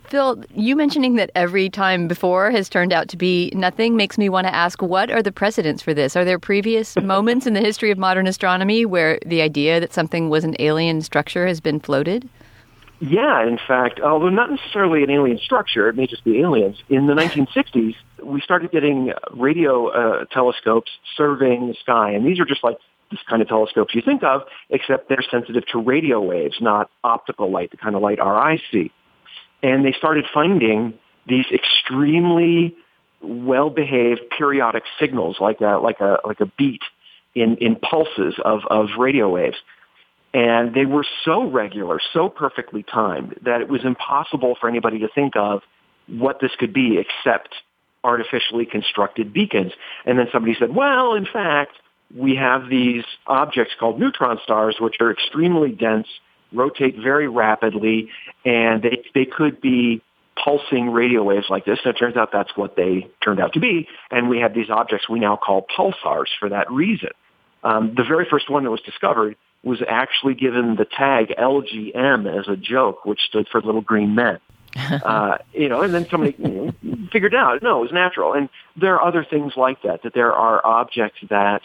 [0.04, 4.28] Phil, you mentioning that every time before has turned out to be nothing makes me
[4.28, 6.16] want to ask what are the precedents for this?
[6.16, 10.28] Are there previous moments in the history of modern astronomy where the idea that something
[10.28, 12.28] was an alien structure has been floated?
[13.00, 16.76] Yeah, in fact, although not necessarily an alien structure, it may just be aliens.
[16.90, 22.44] In the 1960s, we started getting radio uh, telescopes surveying the sky, and these are
[22.44, 22.76] just like
[23.10, 27.50] this kind of telescopes you think of, except they're sensitive to radio waves, not optical
[27.50, 28.92] light, the kind of light our eyes see.
[29.62, 30.94] And they started finding
[31.26, 32.76] these extremely
[33.22, 36.82] well-behaved periodic signals, like a like a like a beat
[37.34, 39.56] in in pulses of of radio waves.
[40.32, 45.08] And they were so regular, so perfectly timed that it was impossible for anybody to
[45.08, 45.62] think of
[46.06, 47.54] what this could be except
[48.04, 49.72] artificially constructed beacons.
[50.06, 51.72] And then somebody said, well, in fact,
[52.16, 56.06] we have these objects called neutron stars, which are extremely dense,
[56.52, 58.08] rotate very rapidly,
[58.44, 60.02] and they, they could be
[60.42, 61.78] pulsing radio waves like this.
[61.84, 63.88] And it turns out that's what they turned out to be.
[64.10, 67.10] And we have these objects we now call pulsars for that reason.
[67.62, 72.48] Um, the very first one that was discovered was actually given the tag LGM as
[72.48, 74.38] a joke, which stood for Little Green Men.
[74.76, 76.48] uh, you know, and then somebody you
[76.82, 78.34] know, figured out, no, it was natural.
[78.34, 81.62] And there are other things like that, that there are objects that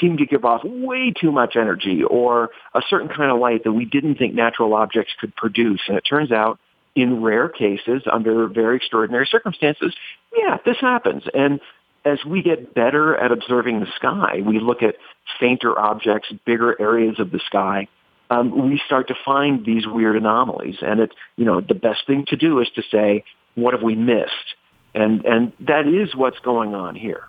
[0.00, 3.72] seem to give off way too much energy or a certain kind of light that
[3.72, 5.80] we didn't think natural objects could produce.
[5.88, 6.58] And it turns out
[6.94, 9.94] in rare cases, under very extraordinary circumstances,
[10.36, 11.24] yeah, this happens.
[11.34, 11.60] And
[12.06, 14.94] as we get better at observing the sky, we look at
[15.40, 17.88] fainter objects, bigger areas of the sky,
[18.30, 20.76] um, we start to find these weird anomalies.
[20.82, 23.24] And it's, you know, the best thing to do is to say,
[23.56, 24.54] what have we missed?
[24.94, 27.24] And, and that is what's going on here.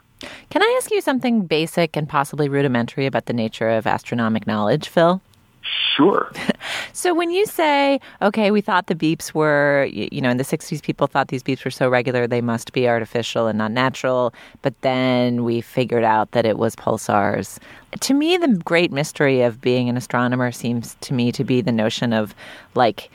[0.50, 4.90] Can I ask you something basic and possibly rudimentary about the nature of astronomic knowledge,
[4.90, 5.22] Phil?
[5.62, 6.32] Sure.
[6.94, 10.82] so when you say, okay, we thought the beeps were, you know, in the 60s,
[10.82, 14.80] people thought these beeps were so regular they must be artificial and not natural, but
[14.82, 17.58] then we figured out that it was pulsars.
[18.00, 21.72] To me, the great mystery of being an astronomer seems to me to be the
[21.72, 22.36] notion of
[22.76, 23.10] like,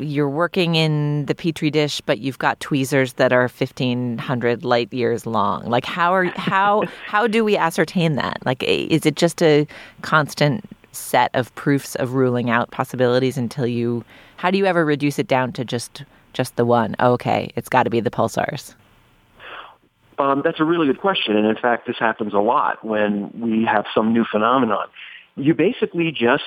[0.00, 5.26] you're working in the petri dish, but you've got tweezers that are 1500 light years
[5.26, 5.64] long.
[5.66, 8.38] Like how are how how do we ascertain that?
[8.44, 9.66] Like is it just a
[10.02, 14.04] constant set of proofs of ruling out possibilities until you
[14.36, 16.94] how do you ever reduce it down to just just the one?
[17.00, 18.74] Okay, it's got to be the pulsars.
[20.18, 23.64] Um, that's a really good question, and in fact, this happens a lot when we
[23.64, 24.86] have some new phenomenon.
[25.36, 26.44] You basically just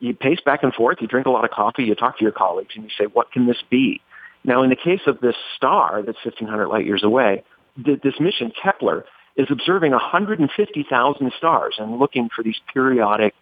[0.00, 2.32] you pace back and forth, you drink a lot of coffee, you talk to your
[2.32, 4.00] colleagues, and you say, what can this be?
[4.44, 7.44] Now, in the case of this star that's 1,500 light years away,
[7.84, 9.04] th- this mission, Kepler,
[9.36, 13.34] is observing 150,000 stars and looking for these periodic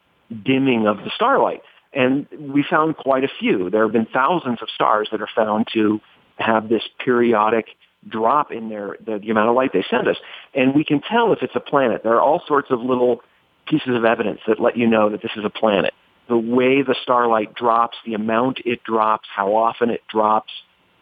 [0.44, 1.62] dimming of the starlight.
[1.92, 3.70] And we found quite a few.
[3.70, 6.00] There have been thousands of stars that are found to
[6.36, 7.66] have this periodic
[8.08, 10.16] drop in their the, the amount of light they send us.
[10.54, 12.02] And we can tell if it's a planet.
[12.02, 13.22] There are all sorts of little
[13.66, 15.92] pieces of evidence that let you know that this is a planet
[16.28, 20.52] the way the starlight drops, the amount it drops, how often it drops.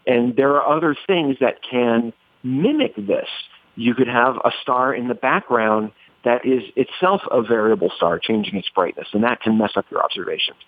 [0.07, 2.13] And there are other things that can
[2.43, 3.29] mimic this.
[3.75, 5.91] You could have a star in the background
[6.27, 10.03] that is itself a variable star changing its brightness, and that can mess up your
[10.03, 10.59] observations.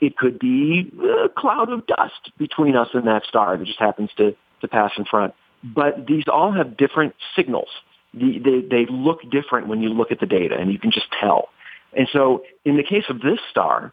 [0.00, 0.92] It could be
[1.24, 4.90] a cloud of dust between us and that star that just happens to, to pass
[4.98, 5.32] in front.
[5.62, 7.68] But these all have different signals.
[8.12, 11.06] The, they, they look different when you look at the data, and you can just
[11.20, 11.48] tell.
[11.96, 13.92] And so in the case of this star,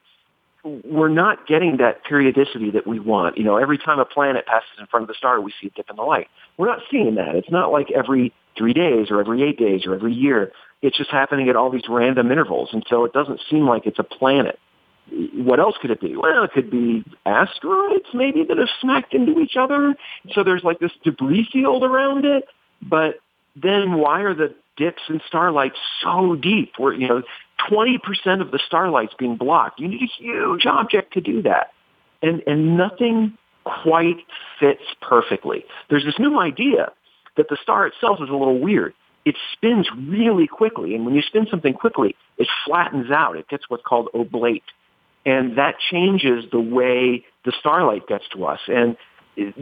[0.64, 3.38] we're not getting that periodicity that we want.
[3.38, 5.70] You know, every time a planet passes in front of the star, we see a
[5.70, 6.30] dip in the light.
[6.58, 7.36] We're not seeing that.
[7.36, 10.52] It's not like every three days or every eight days or every year.
[10.82, 12.70] It's just happening at all these random intervals.
[12.74, 14.60] And so it doesn't seem like it's a planet.
[15.34, 16.16] What else could it be?
[16.16, 19.96] Well, it could be asteroids maybe that have smacked into each other.
[20.34, 22.46] So there's like this debris field around it.
[22.82, 23.20] But
[23.56, 26.74] then why are the dips in starlight so deep?
[26.78, 27.22] Where, you know,
[27.70, 29.80] 20% of the starlight's being blocked.
[29.80, 31.72] You need a huge object to do that.
[32.22, 34.18] And, and nothing quite
[34.60, 35.66] fits perfectly.
[35.90, 36.92] There's this new idea
[37.38, 38.94] that the star itself is a little weird.
[39.24, 43.38] It spins really quickly, and when you spin something quickly, it flattens out.
[43.38, 44.64] It gets what's called oblate.
[45.26, 48.60] And that changes the way the starlight gets to us.
[48.68, 48.98] And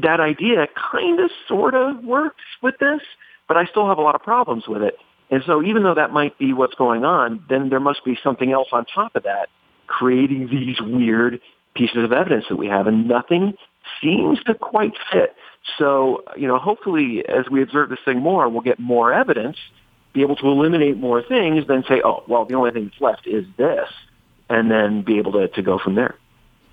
[0.01, 3.01] that idea kind of sort of works with this,
[3.47, 4.95] but I still have a lot of problems with it.
[5.29, 8.51] And so even though that might be what's going on, then there must be something
[8.51, 9.49] else on top of that
[9.87, 11.41] creating these weird
[11.75, 13.53] pieces of evidence that we have and nothing
[14.01, 15.35] seems to quite fit.
[15.77, 19.57] So, you know, hopefully as we observe this thing more, we'll get more evidence,
[20.13, 23.27] be able to eliminate more things, then say, oh, well, the only thing that's left
[23.27, 23.89] is this,
[24.49, 26.15] and then be able to, to go from there.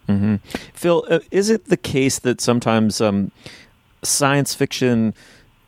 [0.09, 0.37] Mm-hmm.
[0.73, 3.33] Phil, uh, is it the case that sometimes um,
[4.03, 5.15] science fiction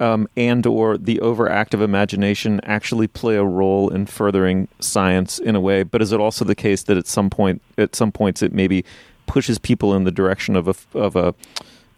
[0.01, 5.61] um, and or the overactive imagination actually play a role in furthering science in a
[5.61, 8.53] way but is it also the case that at some point at some points it
[8.53, 8.85] maybe
[9.29, 11.35] pushes people in the direction of a of a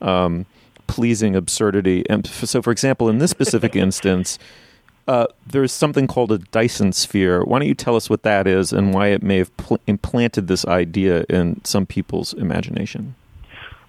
[0.06, 0.44] um,
[0.86, 4.38] pleasing absurdity and so for example in this specific instance
[5.08, 7.42] uh, there's something called a Dyson sphere.
[7.44, 10.46] Why don't you tell us what that is and why it may have pl- implanted
[10.46, 13.16] this idea in some people's imagination?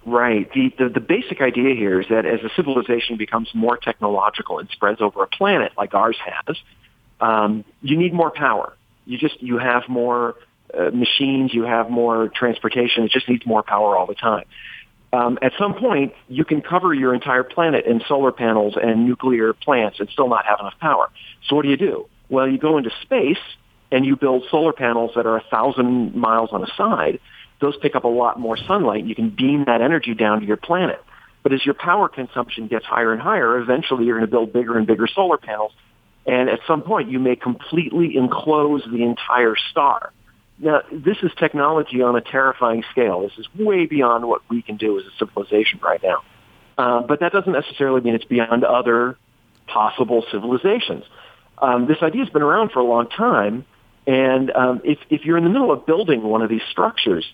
[0.04, 0.52] Right.
[0.52, 4.68] The, the, the basic idea here is that as a civilization becomes more technological and
[4.70, 6.56] spreads over a planet like ours has,
[7.20, 8.74] um, you need more power.
[9.06, 10.34] You just you have more
[10.78, 13.04] uh, machines, you have more transportation.
[13.04, 14.44] It just needs more power all the time.
[15.12, 19.52] Um, at some point, you can cover your entire planet in solar panels and nuclear
[19.52, 21.10] plants and still not have enough power.
[21.48, 22.06] So what do you do?
[22.30, 23.42] Well, you go into space
[23.90, 27.20] and you build solar panels that are a thousand miles on a side
[27.62, 29.06] those pick up a lot more sunlight.
[29.06, 31.00] You can beam that energy down to your planet.
[31.42, 34.76] But as your power consumption gets higher and higher, eventually you're going to build bigger
[34.76, 35.72] and bigger solar panels.
[36.26, 40.12] And at some point, you may completely enclose the entire star.
[40.62, 43.22] Now, this is technology on a terrifying scale.
[43.22, 46.22] This is way beyond what we can do as a civilization right now.
[46.78, 49.18] Uh, but that doesn't necessarily mean it's beyond other
[49.66, 51.02] possible civilizations.
[51.58, 53.66] Um, this idea has been around for a long time.
[54.06, 57.24] And um, if, if you're in the middle of building one of these structures,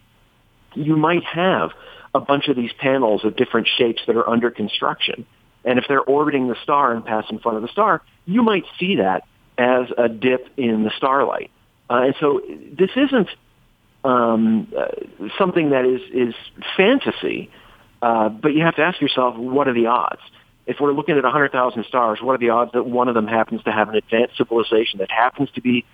[0.74, 1.72] you might have
[2.14, 5.26] a bunch of these panels of different shapes that are under construction.
[5.66, 8.64] And if they're orbiting the star and pass in front of the star, you might
[8.80, 9.24] see that
[9.58, 11.50] as a dip in the starlight.
[11.90, 12.40] Uh, and so
[12.78, 13.28] this isn't
[14.04, 14.86] um, uh,
[15.38, 16.34] something that is, is
[16.76, 17.50] fantasy,
[18.02, 20.20] uh, but you have to ask yourself, what are the odds?
[20.66, 23.62] If we're looking at 100,000 stars, what are the odds that one of them happens
[23.64, 25.84] to have an advanced civilization that happens to be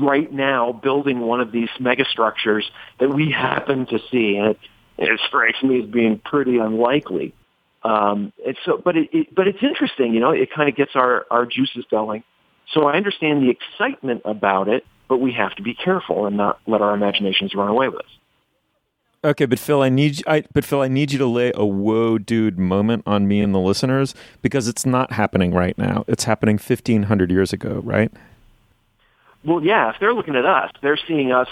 [0.00, 2.62] right now building one of these megastructures
[2.98, 4.58] that we happen to see, and it,
[4.98, 7.34] it strikes me as being pretty unlikely.
[7.82, 10.92] Um, and so, but it, it, but it's interesting, you know, it kind of gets
[10.94, 12.22] our, our juices going.
[12.72, 16.60] So I understand the excitement about it, but we have to be careful and not
[16.68, 18.10] let our imaginations run away with us.
[19.22, 21.66] Okay, but Phil, I need you, I, but Phil, I need you to lay a
[21.66, 26.04] whoa, dude moment on me and the listeners because it's not happening right now.
[26.06, 28.10] It's happening fifteen hundred years ago, right?
[29.44, 29.90] Well, yeah.
[29.90, 31.48] If they're looking at us, they're seeing us,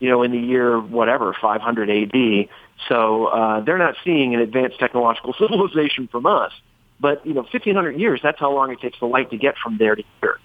[0.00, 2.48] you know, in the year whatever, 500 AD.
[2.88, 6.52] So uh, they're not seeing an advanced technological civilization from us.
[6.98, 9.94] But you know, 1500 years—that's how long it takes the light to get from there
[9.94, 10.38] to here.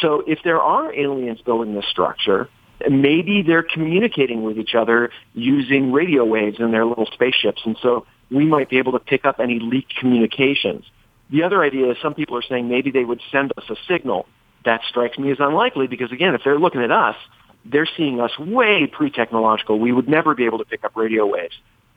[0.00, 2.48] So if there are aliens building this structure,
[2.88, 7.62] maybe they're communicating with each other using radio waves in their little spaceships.
[7.64, 10.84] And so we might be able to pick up any leaked communications.
[11.30, 14.26] The other idea is some people are saying maybe they would send us a signal.
[14.64, 17.16] That strikes me as unlikely because again, if they're looking at us,
[17.64, 19.78] they're seeing us way pre-technological.
[19.78, 21.54] We would never be able to pick up radio waves.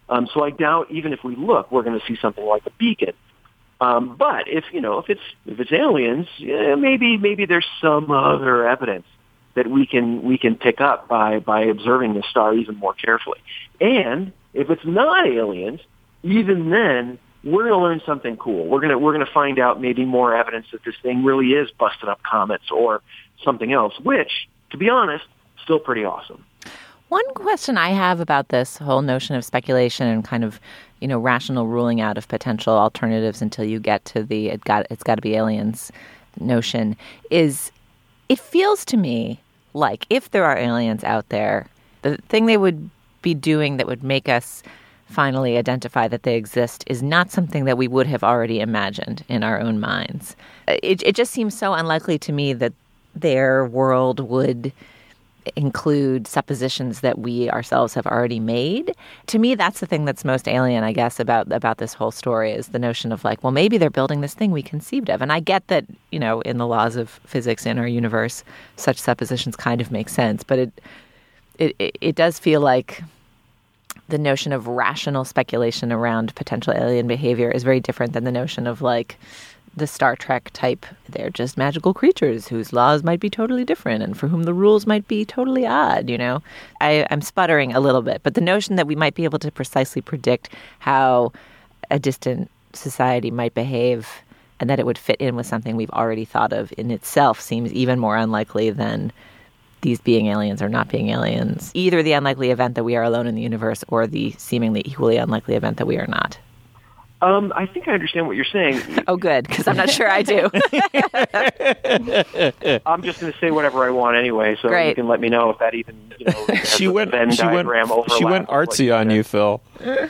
[0.07, 2.71] Um, so I doubt even if we look, we're going to see something like a
[2.71, 3.13] beacon.
[3.81, 8.11] Um, but if you know if it's if it's aliens, yeah, maybe maybe there's some
[8.11, 9.05] other evidence
[9.55, 13.39] that we can we can pick up by by observing the star even more carefully.
[13.79, 15.79] And if it's not aliens,
[16.23, 18.67] even then we're going to learn something cool.
[18.67, 21.53] We're going to we're going to find out maybe more evidence that this thing really
[21.53, 23.01] is busted up comets or
[23.43, 25.25] something else, which to be honest,
[25.63, 26.43] still pretty awesome.
[27.09, 30.59] One question I have about this whole notion of speculation and kind of,
[30.99, 34.85] you know, rational ruling out of potential alternatives until you get to the it got
[34.91, 35.91] it's got to be aliens
[36.39, 36.95] notion
[37.31, 37.71] is
[38.29, 39.39] it feels to me
[39.73, 41.67] like if there are aliens out there,
[42.03, 42.89] the thing they would
[43.21, 44.63] be doing that would make us
[45.07, 49.43] finally identify that they exist is not something that we would have already imagined in
[49.43, 50.35] our own minds.
[50.67, 52.73] It, it just seems so unlikely to me that
[53.15, 54.71] their world would
[55.55, 58.93] include suppositions that we ourselves have already made.
[59.27, 62.51] To me, that's the thing that's most alien, I guess, about about this whole story
[62.51, 65.21] is the notion of like, well, maybe they're building this thing we conceived of.
[65.21, 68.43] And I get that, you know, in the laws of physics in our universe,
[68.75, 70.81] such suppositions kind of make sense, but it
[71.57, 73.01] it it does feel like
[74.07, 78.65] the notion of rational speculation around potential alien behavior is very different than the notion
[78.65, 79.17] of like
[79.79, 80.85] the Star Trek type.
[81.09, 84.85] They're just magical creatures whose laws might be totally different and for whom the rules
[84.85, 86.43] might be totally odd, you know?
[86.79, 89.51] I, I'm sputtering a little bit, but the notion that we might be able to
[89.51, 91.31] precisely predict how
[91.89, 94.07] a distant society might behave
[94.59, 97.73] and that it would fit in with something we've already thought of in itself seems
[97.73, 99.11] even more unlikely than
[99.81, 101.71] these being aliens or not being aliens.
[101.73, 105.17] Either the unlikely event that we are alone in the universe or the seemingly equally
[105.17, 106.37] unlikely event that we are not.
[107.21, 109.03] Um, I think I understand what you're saying.
[109.07, 110.45] oh, good, because I'm not sure I do.
[112.85, 114.89] I'm just going to say whatever I want anyway, so Great.
[114.89, 117.67] you can let me know if that even you know she went Venn she went
[117.67, 119.61] diagram she went artsy like on you, Phil.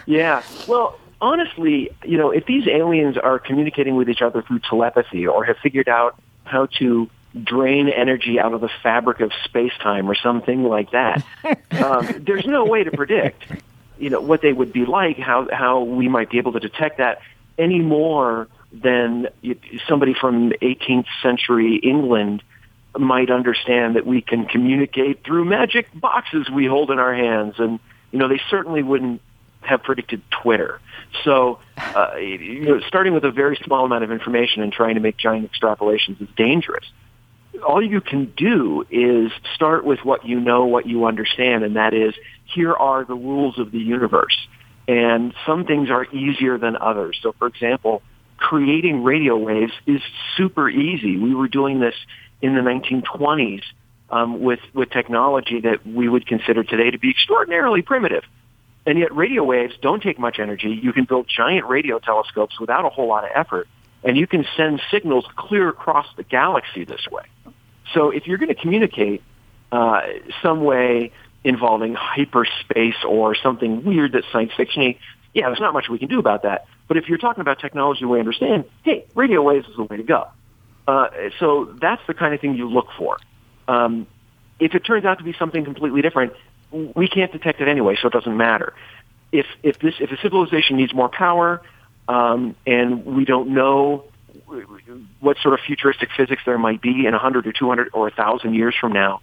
[0.05, 0.43] Yeah.
[0.67, 5.43] Well, honestly, you know, if these aliens are communicating with each other through telepathy or
[5.45, 7.09] have figured out how to
[7.43, 11.23] drain energy out of the fabric of space-time or something like that,
[11.71, 13.43] um, there's no way to predict,
[13.99, 16.97] you know, what they would be like, how how we might be able to detect
[16.97, 17.21] that
[17.57, 19.27] any more than
[19.87, 22.43] somebody from 18th century England
[22.97, 27.79] might understand that we can communicate through magic boxes we hold in our hands and
[28.11, 29.21] you know they certainly wouldn't
[29.61, 30.79] have predicted Twitter.
[31.23, 35.01] So, uh, you know, starting with a very small amount of information and trying to
[35.01, 36.85] make giant extrapolations is dangerous.
[37.65, 41.93] All you can do is start with what you know, what you understand, and that
[41.93, 42.13] is
[42.45, 44.37] here are the rules of the universe.
[44.87, 47.19] And some things are easier than others.
[47.21, 48.01] So, for example,
[48.37, 50.01] creating radio waves is
[50.35, 51.17] super easy.
[51.17, 51.95] We were doing this
[52.41, 53.61] in the 1920s
[54.09, 58.23] um, with with technology that we would consider today to be extraordinarily primitive.
[58.85, 60.79] And yet radio waves don't take much energy.
[60.81, 63.67] You can build giant radio telescopes without a whole lot of effort,
[64.03, 67.23] and you can send signals clear across the galaxy this way.
[67.93, 69.23] So if you're going to communicate
[69.71, 70.01] uh,
[70.41, 71.11] some way
[71.43, 74.95] involving hyperspace or something weird that's science fiction
[75.33, 76.65] yeah, there's not much we can do about that.
[76.87, 80.03] But if you're talking about technology we understand, hey, radio waves is the way to
[80.03, 80.27] go.
[80.87, 81.07] Uh,
[81.39, 83.17] so that's the kind of thing you look for.
[83.67, 84.07] Um,
[84.59, 86.33] if it turns out to be something completely different,
[86.71, 88.73] we can't detect it anyway, so it doesn't matter.
[89.31, 91.61] If if this if a civilization needs more power,
[92.07, 94.05] um, and we don't know
[95.19, 98.07] what sort of futuristic physics there might be in a hundred or two hundred or
[98.07, 99.21] a thousand years from now,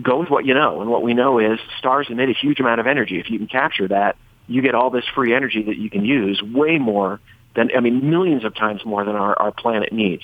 [0.00, 0.80] go with what you know.
[0.80, 3.18] And what we know is stars emit a huge amount of energy.
[3.18, 6.42] If you can capture that, you get all this free energy that you can use,
[6.42, 7.20] way more
[7.54, 10.22] than I mean, millions of times more than our, our planet needs.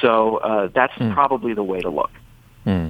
[0.00, 2.10] So uh, that's probably the way to look.
[2.64, 2.88] Hmm.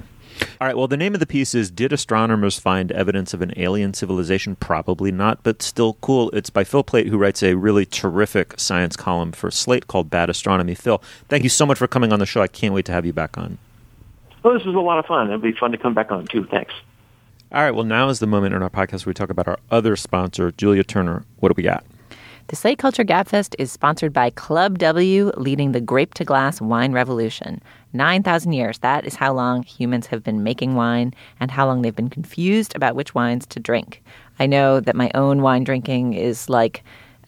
[0.59, 0.77] All right.
[0.77, 4.55] Well, the name of the piece is Did Astronomers Find Evidence of an Alien Civilization?
[4.55, 6.29] Probably not, but still cool.
[6.31, 10.29] It's by Phil Plait, who writes a really terrific science column for Slate called Bad
[10.29, 10.75] Astronomy.
[10.75, 12.41] Phil, thank you so much for coming on the show.
[12.41, 13.57] I can't wait to have you back on.
[14.43, 15.29] Well, this was a lot of fun.
[15.29, 16.45] It'd be fun to come back on, too.
[16.45, 16.73] Thanks.
[17.51, 19.59] All right, well, now is the moment in our podcast where we talk about our
[19.69, 21.23] other sponsor, Julia Turner.
[21.39, 21.85] What do we got?
[22.47, 26.91] The Slate Culture Gabfest is sponsored by Club W, leading the grape to glass wine
[26.91, 27.61] revolution.
[27.93, 31.95] 9,000 years, that is how long humans have been making wine and how long they've
[31.95, 34.03] been confused about which wines to drink.
[34.39, 36.83] I know that my own wine drinking is like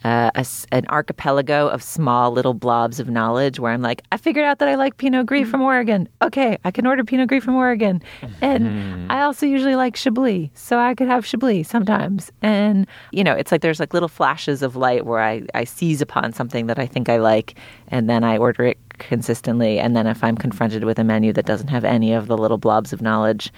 [0.06, 4.46] uh, a, an archipelago of small little blobs of knowledge where I'm like, I figured
[4.46, 6.08] out that I like Pinot Gris from Oregon.
[6.22, 8.04] Okay, I can order Pinot Gris from Oregon.
[8.40, 9.08] And mm.
[9.10, 12.32] I also usually like Chablis, so I could have Chablis sometimes.
[12.44, 16.02] And, you know, it's like there's like little flashes of light where I, I seize
[16.02, 19.80] upon something that I think I like, and then I order it consistently.
[19.80, 22.60] And then if I'm confronted with a menu that doesn't have any of the little
[22.60, 23.52] blobs of knowledge,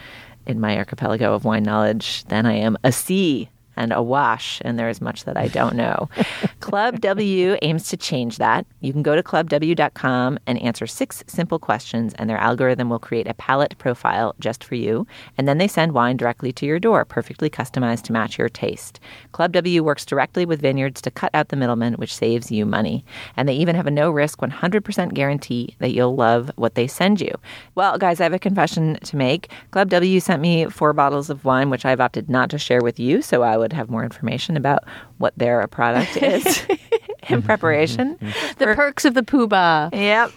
[0.45, 4.89] in my archipelago of wine knowledge, then I am a C and awash, and there
[4.89, 6.09] is much that I don't know.
[6.59, 8.65] Club W aims to change that.
[8.81, 13.27] You can go to clubw.com and answer six simple questions, and their algorithm will create
[13.27, 15.07] a palate profile just for you.
[15.37, 18.99] And then they send wine directly to your door, perfectly customized to match your taste.
[19.31, 23.05] Club W works directly with vineyards to cut out the middleman, which saves you money.
[23.35, 27.21] And they even have a no risk 100% guarantee that you'll love what they send
[27.21, 27.31] you.
[27.75, 29.51] Well, guys, I have a confession to make.
[29.71, 32.99] Club W sent me four bottles of wine, which I've opted not to share with
[32.99, 34.83] you, so I would have more information about
[35.17, 36.65] what their product is
[37.29, 38.17] in preparation.
[38.57, 39.93] the for, perks of the poobah.
[39.93, 40.31] Yep.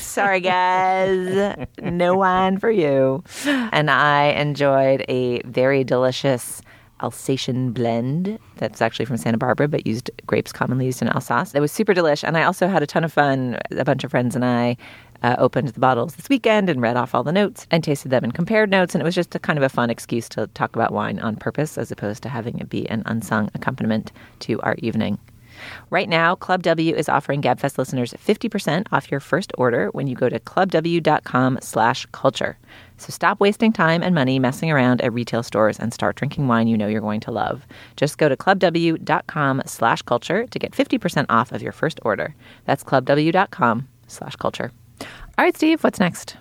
[0.00, 1.66] Sorry, guys.
[1.80, 3.24] No wine for you.
[3.46, 6.60] And I enjoyed a very delicious
[7.02, 11.54] Alsatian blend that's actually from Santa Barbara, but used grapes commonly used in Alsace.
[11.54, 13.58] It was super delish, and I also had a ton of fun.
[13.70, 14.76] A bunch of friends and I
[15.22, 18.24] uh, opened the bottles this weekend and read off all the notes and tasted them
[18.24, 20.74] and compared notes, and it was just a kind of a fun excuse to talk
[20.74, 24.74] about wine on purpose, as opposed to having it be an unsung accompaniment to our
[24.78, 25.18] evening.
[25.90, 30.14] Right now, Club W is offering GabFest listeners 50% off your first order when you
[30.14, 32.58] go to clubw.com slash culture.
[32.98, 36.68] So stop wasting time and money messing around at retail stores and start drinking wine
[36.68, 37.66] you know you're going to love.
[37.96, 42.34] Just go to clubw.com slash culture to get 50% off of your first order.
[42.64, 44.72] That's clubw.com slash culture.
[45.38, 46.38] All right, Steve, what's next?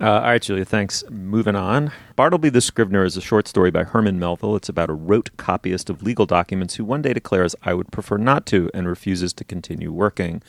[0.00, 1.04] Uh, all right, Julia, thanks.
[1.08, 1.92] Moving on.
[2.16, 4.56] Bartleby the Scrivener is a short story by Herman Melville.
[4.56, 8.16] It's about a rote copyist of legal documents who one day declares, I would prefer
[8.16, 10.42] not to, and refuses to continue working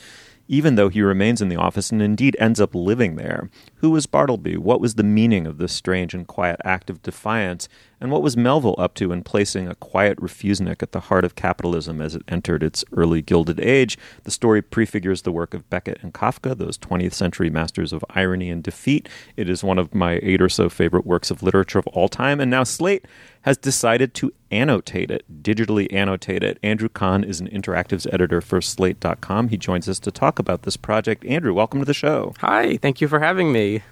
[0.48, 3.50] even though he remains in the office and indeed ends up living there.
[3.76, 4.56] Who was Bartleby?
[4.56, 7.68] What was the meaning of this strange and quiet act of defiance?
[8.00, 11.34] And what was Melville up to in placing a quiet refusenik at the heart of
[11.34, 13.96] capitalism as it entered its early Gilded Age?
[14.24, 18.50] The story prefigures the work of Beckett and Kafka, those 20th century masters of irony
[18.50, 19.08] and defeat.
[19.36, 22.38] It is one of my eight or so favorite works of literature of all time.
[22.38, 23.06] And now Slate
[23.46, 26.58] has decided to annotate it, digitally annotate it.
[26.64, 29.48] Andrew Kahn is an interactives editor for Slate.com.
[29.48, 31.24] He joins us to talk about this project.
[31.24, 32.34] Andrew, welcome to the show.
[32.40, 33.82] Hi, thank you for having me.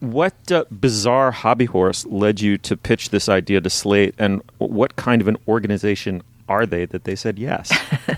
[0.00, 4.96] What uh, bizarre hobby horse led you to pitch this idea to Slate, and what
[4.96, 7.72] kind of an organization are they that they said yes?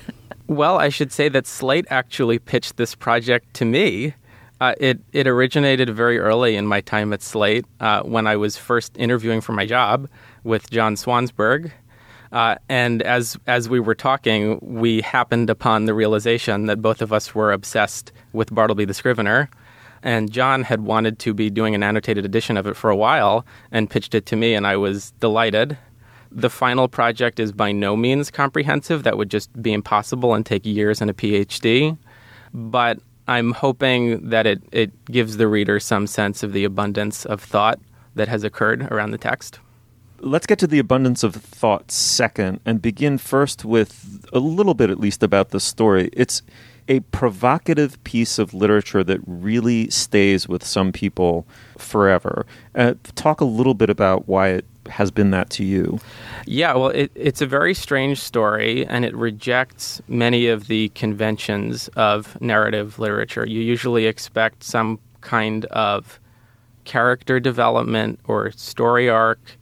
[0.47, 4.15] well, I should say that Slate actually pitched this project to me.
[4.61, 8.57] Uh, it it originated very early in my time at Slate uh, when I was
[8.57, 10.09] first interviewing for my job
[10.49, 11.71] with John Swansburg.
[12.33, 17.13] Uh, and as as we were talking, we happened upon the realization that both of
[17.13, 19.49] us were obsessed with Bartleby the Scrivener.
[20.03, 23.45] And John had wanted to be doing an annotated edition of it for a while
[23.73, 25.77] and pitched it to me, and I was delighted.
[26.31, 29.03] The final project is by no means comprehensive.
[29.03, 31.97] That would just be impossible and take years and a PhD.
[32.55, 37.43] But I'm hoping that it, it gives the reader some sense of the abundance of
[37.43, 37.81] thought
[38.15, 39.59] that has occurred around the text.
[40.21, 44.91] Let's get to the abundance of thought second and begin first with a little bit,
[44.91, 46.11] at least, about the story.
[46.13, 46.43] It's
[46.89, 51.47] a provocative piece of literature that really stays with some people
[51.77, 52.47] forever.
[52.75, 56.01] Uh, talk a little bit about why it has been that to you.
[56.47, 61.89] Yeah, well, it, it's a very strange story, and it rejects many of the conventions
[61.89, 63.47] of narrative literature.
[63.47, 66.19] You usually expect some kind of
[66.85, 69.58] character development or story arc.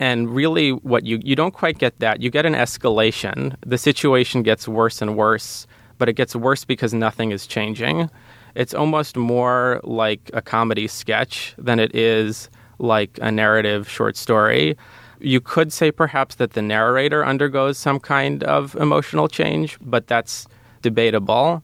[0.00, 2.20] And really, what you you don't quite get that.
[2.20, 3.54] You get an escalation.
[3.64, 5.68] The situation gets worse and worse
[6.00, 8.10] but it gets worse because nothing is changing.
[8.56, 12.48] It's almost more like a comedy sketch than it is
[12.78, 14.76] like a narrative short story.
[15.20, 20.46] You could say perhaps that the narrator undergoes some kind of emotional change, but that's
[20.80, 21.62] debatable.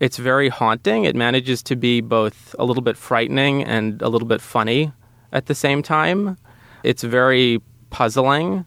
[0.00, 1.04] It's very haunting.
[1.04, 4.90] It manages to be both a little bit frightening and a little bit funny
[5.32, 6.38] at the same time.
[6.82, 7.60] It's very
[7.90, 8.64] puzzling.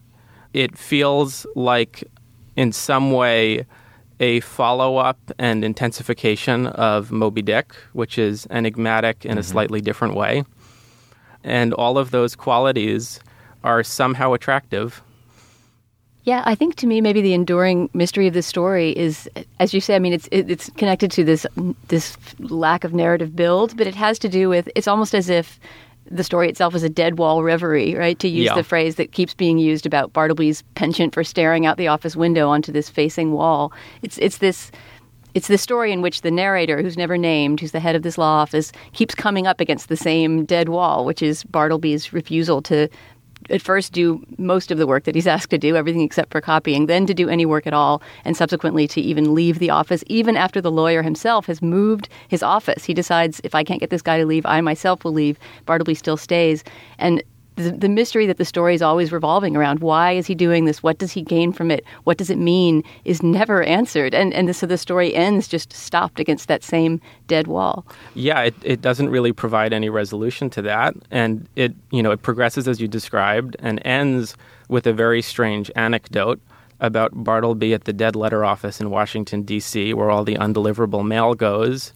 [0.52, 2.04] It feels like,
[2.56, 3.66] in some way,
[4.18, 9.38] a follow up and intensification of Moby Dick, which is enigmatic in mm-hmm.
[9.38, 10.44] a slightly different way.
[11.42, 13.20] And all of those qualities
[13.64, 15.02] are somehow attractive.
[16.24, 19.80] Yeah, I think to me maybe the enduring mystery of this story is, as you
[19.80, 21.46] say, I mean, it's it's connected to this
[21.88, 25.58] this lack of narrative build, but it has to do with it's almost as if
[26.10, 28.18] the story itself is a dead wall reverie, right?
[28.18, 28.54] To use Yeah.
[28.54, 32.48] the phrase that keeps being used about Bartleby's penchant for staring out the office window
[32.48, 33.72] onto this facing wall.
[34.02, 34.70] It's it's this
[35.32, 38.18] it's this story in which the narrator, who's never named, who's the head of this
[38.18, 42.88] law office, keeps coming up against the same dead wall, which is Bartleby's refusal to
[43.50, 46.40] at first do most of the work that he's asked to do, everything except for
[46.40, 50.02] copying, then to do any work at all, and subsequently to even leave the office,
[50.06, 52.84] even after the lawyer himself has moved his office.
[52.84, 55.38] He decides, if I can't get this guy to leave, I myself will leave.
[55.66, 56.64] Bartleby still stays.
[56.98, 57.22] And
[57.60, 60.82] the, mystery that the story is always revolving around why is he doing this?
[60.82, 61.84] What does he gain from it?
[62.04, 62.82] What does it mean?
[63.04, 64.14] is never answered.
[64.14, 67.84] And, and so the story ends just stopped against that same dead wall.
[68.14, 70.94] Yeah, it, it doesn't really provide any resolution to that.
[71.10, 74.36] And it, you know, it progresses as you described and ends
[74.68, 76.40] with a very strange anecdote
[76.80, 81.34] about Bartleby at the dead letter office in Washington, D.C., where all the undeliverable mail
[81.34, 81.92] goes.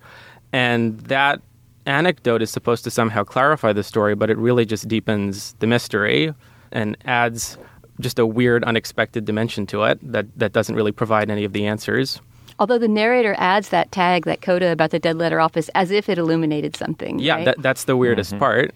[0.53, 1.41] And that
[1.87, 6.32] anecdote is supposed to somehow clarify the story, but it really just deepens the mystery
[6.72, 7.59] and adds
[8.01, 11.66] just a weird, unexpected dimension to it that, that doesn't really provide any of the
[11.66, 12.20] answers.
[12.59, 16.09] Although the narrator adds that tag, that coda about the dead letter office, as if
[16.09, 17.18] it illuminated something.
[17.18, 17.45] Yeah, right?
[17.47, 18.41] that, that's the weirdest mm-hmm.
[18.41, 18.74] part.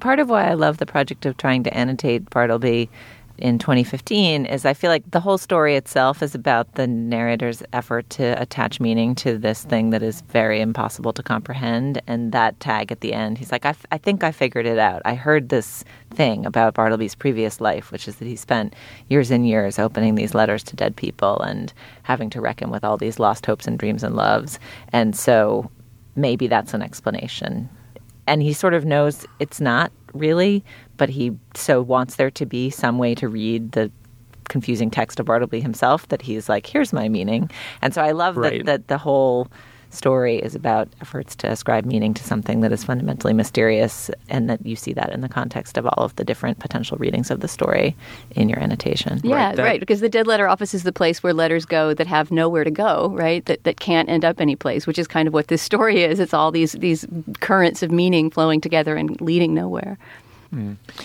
[0.00, 2.88] Part of why I love the project of trying to annotate Bartleby
[3.38, 8.08] in 2015 is I feel like the whole story itself is about the narrator's effort
[8.10, 12.02] to attach meaning to this thing that is very impossible to comprehend.
[12.06, 14.78] And that tag at the end, he's like, I, f- I think I figured it
[14.78, 15.02] out.
[15.04, 18.74] I heard this thing about Bartleby's previous life, which is that he spent
[19.08, 21.72] years and years opening these letters to dead people and
[22.02, 24.58] having to reckon with all these lost hopes and dreams and loves.
[24.92, 25.70] And so
[26.16, 27.68] maybe that's an explanation
[28.28, 30.64] and he sort of knows it's not really,
[30.96, 33.90] but he so wants there to be some way to read the
[34.48, 37.50] confusing text of Bartleby himself that he's like, here's my meaning.
[37.82, 38.64] And so I love Right.
[38.64, 39.48] that, that the whole
[39.90, 44.64] story is about efforts to ascribe meaning to something that is fundamentally mysterious, and that
[44.64, 47.48] you see that in the context of all of the different potential readings of the
[47.48, 47.96] story
[48.32, 49.20] in your annotation.
[49.24, 52.06] Yeah, Right, right, Because the dead letter office is the place where letters go that
[52.06, 53.44] have nowhere to go, right?
[53.46, 56.20] That that can't end up anyplace, which is kind of what this story is.
[56.20, 57.06] It's all these these
[57.40, 59.98] currents of meaning flowing together and leading nowhere.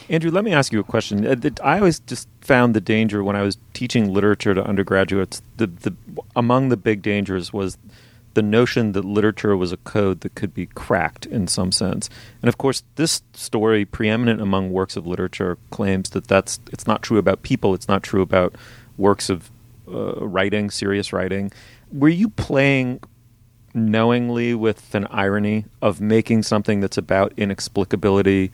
[0.10, 1.26] Andrew, let me ask you a question.
[1.28, 5.42] Uh, I always just found the danger when I was teaching literature to undergraduates.
[5.58, 5.94] The, the
[6.36, 7.78] among the big dangers was
[8.34, 12.10] the notion that literature was a code that could be cracked in some sense.
[12.42, 17.02] And of course, this story, preeminent among works of literature, claims that that's it's not
[17.02, 17.74] true about people.
[17.74, 18.56] It's not true about
[18.98, 19.52] works of
[19.88, 21.52] uh, writing, serious writing.
[21.92, 23.02] Were you playing
[23.74, 28.52] knowingly with an irony of making something that's about inexplicability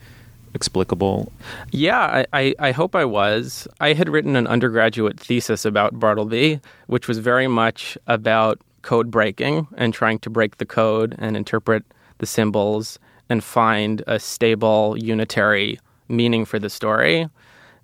[0.54, 1.32] explicable?
[1.70, 3.68] Yeah, I, I, I hope I was.
[3.80, 9.66] I had written an undergraduate thesis about Bartleby, which was very much about code breaking
[9.76, 11.84] and trying to break the code and interpret
[12.18, 15.78] the symbols and find a stable, unitary
[16.08, 17.28] meaning for the story.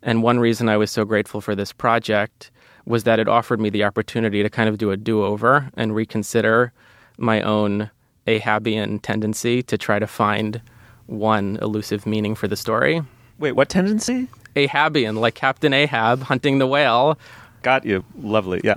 [0.03, 2.51] And one reason I was so grateful for this project
[2.85, 5.95] was that it offered me the opportunity to kind of do a do over and
[5.95, 6.73] reconsider
[7.19, 7.91] my own
[8.27, 10.61] Ahabian tendency to try to find
[11.07, 13.03] one elusive meaning for the story.
[13.39, 14.29] Wait, what tendency?
[14.55, 17.19] Ahabian, like Captain Ahab hunting the whale.
[17.63, 18.05] Got you.
[18.21, 18.61] Lovely.
[18.65, 18.77] Yeah.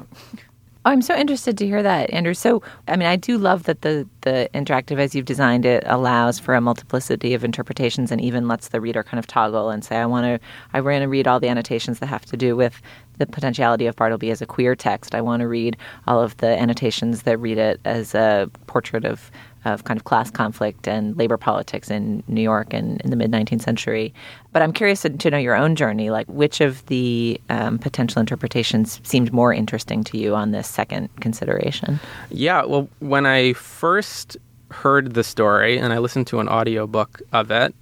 [0.85, 2.33] Oh, I'm so interested to hear that, Andrew.
[2.33, 6.39] So, I mean, I do love that the the interactive, as you've designed it, allows
[6.39, 9.97] for a multiplicity of interpretations and even lets the reader kind of toggle and say,
[9.97, 12.81] I want to, I want to read all the annotations that have to do with
[13.17, 15.13] the potentiality of Bartleby as a queer text.
[15.13, 15.75] I want to read
[16.07, 19.31] all of the annotations that read it as a portrait of
[19.65, 23.31] of kind of class conflict and labor politics in New York and in the mid
[23.31, 24.13] 19th century.
[24.51, 26.09] But I'm curious to, know your own journey.
[26.09, 31.09] Like, which of the um, potential interpretations seemed more interesting to you on this second
[31.19, 31.99] consideration?
[32.29, 34.37] Yeah, well, when I first
[34.71, 37.75] heard the story and I listened to an audiobook of it,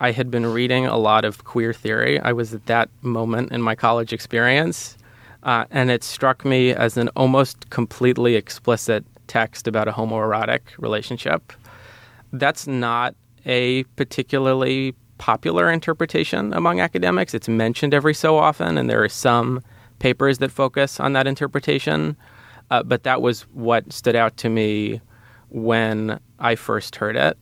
[0.00, 2.20] I had been reading a lot of queer theory.
[2.20, 4.98] I was at that moment in my college experience,
[5.42, 11.52] uh, and it struck me as an almost completely explicit text about a homoerotic relationship.
[12.32, 13.14] That's not
[13.44, 17.34] a particularly popular interpretation among academics.
[17.34, 19.62] It's mentioned every so often, and there are some
[19.98, 22.16] papers that focus on that interpretation.
[22.70, 25.00] Uh, but that was what stood out to me
[25.50, 27.38] when I first heard it.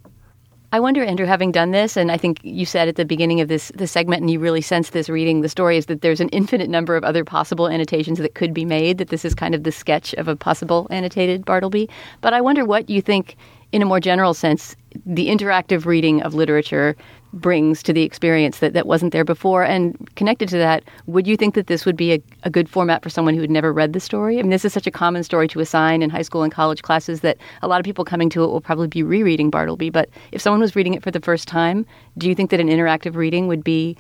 [0.75, 3.47] I wonder, Andrew, having done this, and I think you said at the beginning of
[3.47, 6.31] this this segment, and you really sense this reading the story, is that there's an
[6.31, 8.99] infinite number of other possible annotations that could be made.
[8.99, 11.89] That this is kind of the sketch of a possible annotated Bartleby.
[12.23, 13.37] But I wonder what you think,
[13.71, 14.75] in a more general sense,
[15.07, 16.97] the interactive reading of literature
[17.35, 19.65] brings to the experience that, that wasn't there before.
[19.65, 23.03] And connected to that, would you think that this would be a, a good format
[23.03, 24.39] for someone who had never read the story?
[24.39, 26.83] I mean, this is such a common story to assign in high school and college
[26.83, 29.91] classes that a lot of people coming to it will probably be rereading Bartleby.
[29.91, 31.85] But if someone was reading it for the first time,
[32.17, 33.97] do you think that an interactive reading would be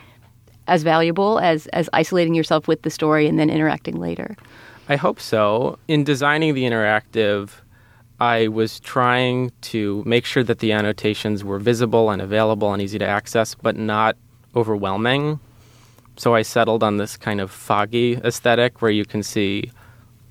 [0.66, 4.36] as valuable as, as isolating yourself with the story and then interacting later?
[4.88, 5.78] I hope so.
[5.88, 7.50] In designing the interactive,
[8.24, 12.98] I was trying to make sure that the annotations were visible and available and easy
[12.98, 14.16] to access, but not
[14.56, 15.40] overwhelming.
[16.16, 19.70] So I settled on this kind of foggy aesthetic where you can see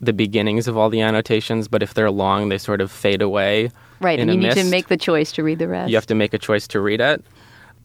[0.01, 3.69] the beginnings of all the annotations, but if they're long, they sort of fade away.
[3.99, 4.57] Right, and you need mist.
[4.57, 5.89] to make the choice to read the rest.
[5.91, 7.23] You have to make a choice to read it.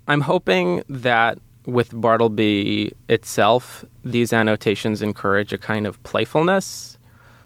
[0.06, 6.97] I'm hoping that with Bartleby itself, these annotations encourage a kind of playfulness.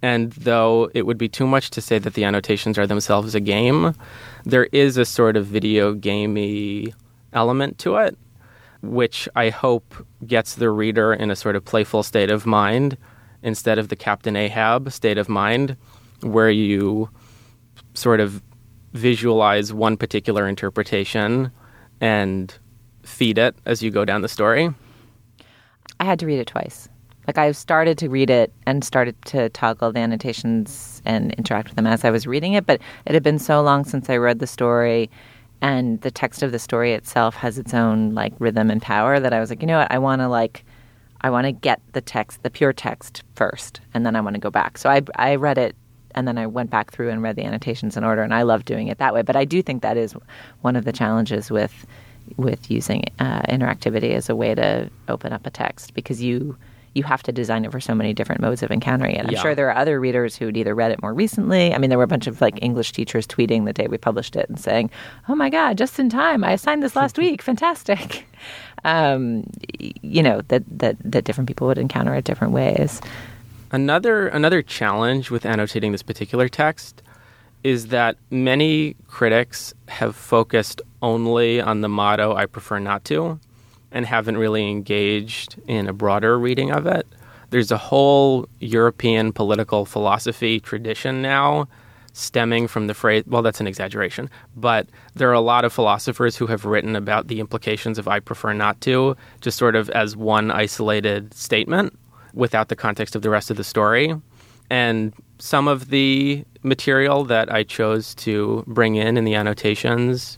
[0.02, 3.40] And though it would be too much to say that the annotations are themselves a
[3.40, 3.94] game,
[4.44, 6.92] there is a sort of video gamey
[7.32, 8.18] element to it,
[8.82, 9.94] which I hope
[10.26, 12.96] gets the reader in a sort of playful state of mind
[13.42, 15.76] instead of the Captain Ahab state of mind,
[16.20, 17.08] where you
[17.94, 18.42] sort of
[18.92, 21.50] visualize one particular interpretation
[22.00, 22.58] and
[23.04, 24.72] feed it as you go down the story.
[26.00, 26.88] I had to read it twice.
[27.26, 31.76] Like I started to read it and started to toggle the annotations and interact with
[31.76, 34.38] them as I was reading it, but it had been so long since I read
[34.40, 35.10] the story
[35.60, 39.32] and the text of the story itself has its own like rhythm and power that
[39.32, 40.64] I was like, you know what, I want to like
[41.20, 44.40] I want to get the text, the pure text first, and then I want to
[44.40, 44.76] go back.
[44.76, 45.76] So I I read it
[46.14, 48.64] and then I went back through and read the annotations in order and I love
[48.64, 50.16] doing it that way, but I do think that is
[50.62, 51.86] one of the challenges with
[52.36, 56.56] with using uh, interactivity as a way to open up a text because you
[56.94, 59.24] you have to design it for so many different modes of encountering it.
[59.26, 59.40] I'm Yeah.
[59.40, 61.74] sure there are other readers who'd either read it more recently.
[61.74, 64.36] I mean, there were a bunch of like English teachers tweeting the day we published
[64.36, 64.90] it and saying,
[65.28, 66.44] "Oh my God, just in time!
[66.44, 67.42] I assigned this last week.
[67.42, 68.26] Fantastic!"
[68.84, 69.44] Um,
[70.02, 73.00] you know that that that different people would encounter it different ways.
[73.70, 77.00] Another another challenge with annotating this particular text
[77.62, 83.38] is that many critics have focused only on the motto I prefer not to
[83.92, 87.06] and haven't really engaged in a broader reading of it.
[87.50, 91.68] There's a whole European political philosophy tradition now
[92.12, 96.36] stemming from the phrase well that's an exaggeration but there are a lot of philosophers
[96.36, 100.14] who have written about the implications of I prefer not to just sort of as
[100.14, 101.98] one isolated statement
[102.34, 104.14] without the context of the rest of the story
[104.68, 110.36] and some of the material that I chose to bring in in the annotations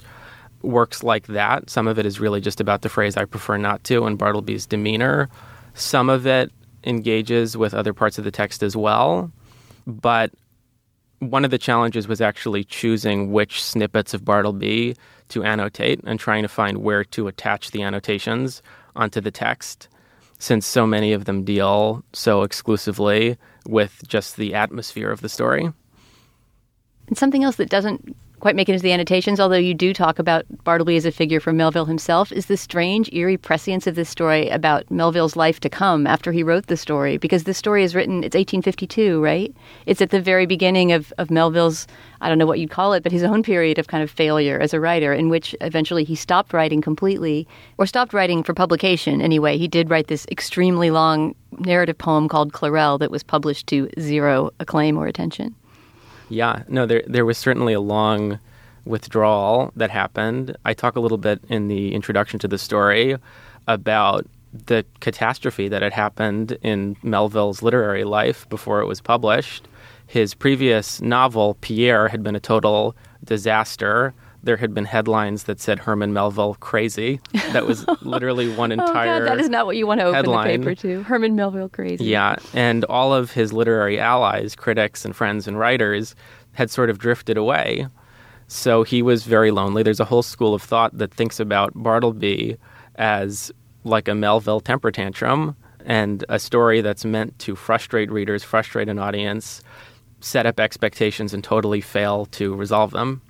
[0.65, 1.71] works like that.
[1.71, 4.67] Some of it is really just about the phrase I prefer not to and Bartleby's
[4.67, 5.29] demeanor.
[5.75, 6.51] Some of it
[6.85, 9.31] engages with other parts of the text as well.
[9.87, 10.33] But
[11.19, 14.97] one of the challenges was actually choosing which snippets of Bartleby
[15.29, 18.63] to annotate and trying to find where to attach the annotations
[18.95, 19.89] onto the text
[20.39, 25.71] since so many of them deal so exclusively with just the atmosphere of the story.
[27.07, 30.19] And something else that doesn't quite make it into the annotations, although you do talk
[30.19, 34.11] about Bartleby as a figure from Melville himself, is the strange, eerie prescience of this
[34.11, 37.17] story about Melville's life to come after he wrote the story.
[37.17, 39.51] Because this story is written, it's 1852, right?
[39.87, 41.87] It's at the very beginning of, of Melville's,
[42.21, 44.61] I don't know what you'd call it, but his own period of kind of failure
[44.61, 49.23] as a writer, in which eventually he stopped writing completely, or stopped writing for publication
[49.23, 49.57] anyway.
[49.57, 54.51] He did write this extremely long narrative poem called Clarel that was published to zero
[54.61, 55.55] acclaim or attention.
[56.29, 58.39] Yeah, no, there there was certainly a long
[58.85, 60.57] withdrawal that happened.
[60.65, 63.17] I talk a little bit in the introduction to the story
[63.67, 64.27] about
[64.67, 69.67] the catastrophe that had happened in Melville's literary life before it was published.
[70.07, 72.95] His previous novel, Pierre, had been a total
[73.25, 74.15] disaster.
[74.45, 77.21] There had been headlines that said Herman Melville crazy.
[77.53, 80.15] That was literally one entire oh God, that is not what you want to open
[80.15, 80.49] headline.
[80.49, 81.03] the paper to.
[81.03, 82.05] Herman Melville crazy.
[82.05, 86.15] Yeah, and all of his literary allies, critics and friends and writers,
[86.53, 87.87] had sort of drifted away.
[88.47, 89.83] So he was very lonely.
[89.83, 92.57] There's a whole school of thought that thinks about Bartleby
[92.97, 93.51] as
[93.85, 98.99] like a Melville temper tantrum and a story that's meant to frustrate readers, frustrate an
[98.99, 99.63] audience,
[100.21, 103.21] set up expectations, and totally fail to resolve them.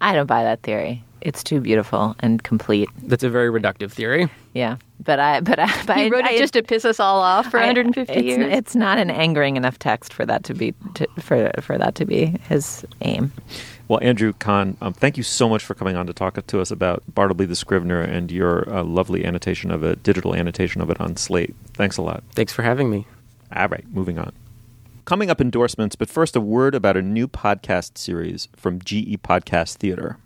[0.00, 1.02] I don't buy that theory.
[1.20, 2.88] It's too beautiful and complete.
[3.02, 4.28] That's a very reductive theory.
[4.54, 7.00] Yeah, but I, but I, but He I- wrote it I- just to piss us
[7.00, 8.52] all off for I- 150 it's, years.
[8.52, 12.04] It's not an angering enough text for that to be to, for for that to
[12.04, 13.32] be his aim.
[13.88, 16.70] Well, Andrew Kahn, um, thank you so much for coming on to talk to us
[16.70, 21.00] about Bartleby the Scrivener and your uh, lovely annotation of it, digital annotation of it
[21.00, 21.54] on Slate.
[21.72, 22.22] Thanks a lot.
[22.34, 23.06] Thanks for having me.
[23.56, 24.32] All right, moving on.
[25.08, 29.76] Coming up endorsements, but first a word about a new podcast series from GE Podcast
[29.76, 30.18] Theater.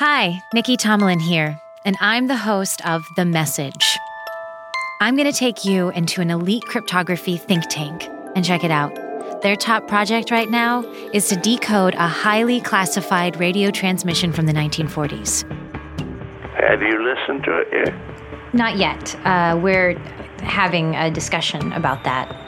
[0.00, 3.96] Hi, Nicky Tomalin here, and I'm the host of The Message.
[5.00, 8.94] I'm going to take you into an elite cryptography think tank and check it out.
[9.40, 10.82] Their top project right now
[11.14, 15.50] is to decode a highly classified radio transmission from the 1940s.
[16.52, 17.94] Have you listened to it yet?
[18.52, 19.14] Not yet.
[19.24, 19.98] Uh, we're
[20.40, 22.47] having a discussion about that.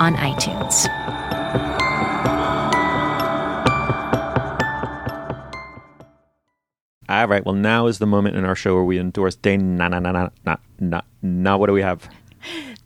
[0.00, 0.88] on iTunes.
[7.08, 7.44] All right.
[7.44, 9.62] Well, now is the moment in our show where we endorse Dana.
[9.62, 11.56] Na, na, na, na, na, na, na.
[11.56, 12.08] What do we have?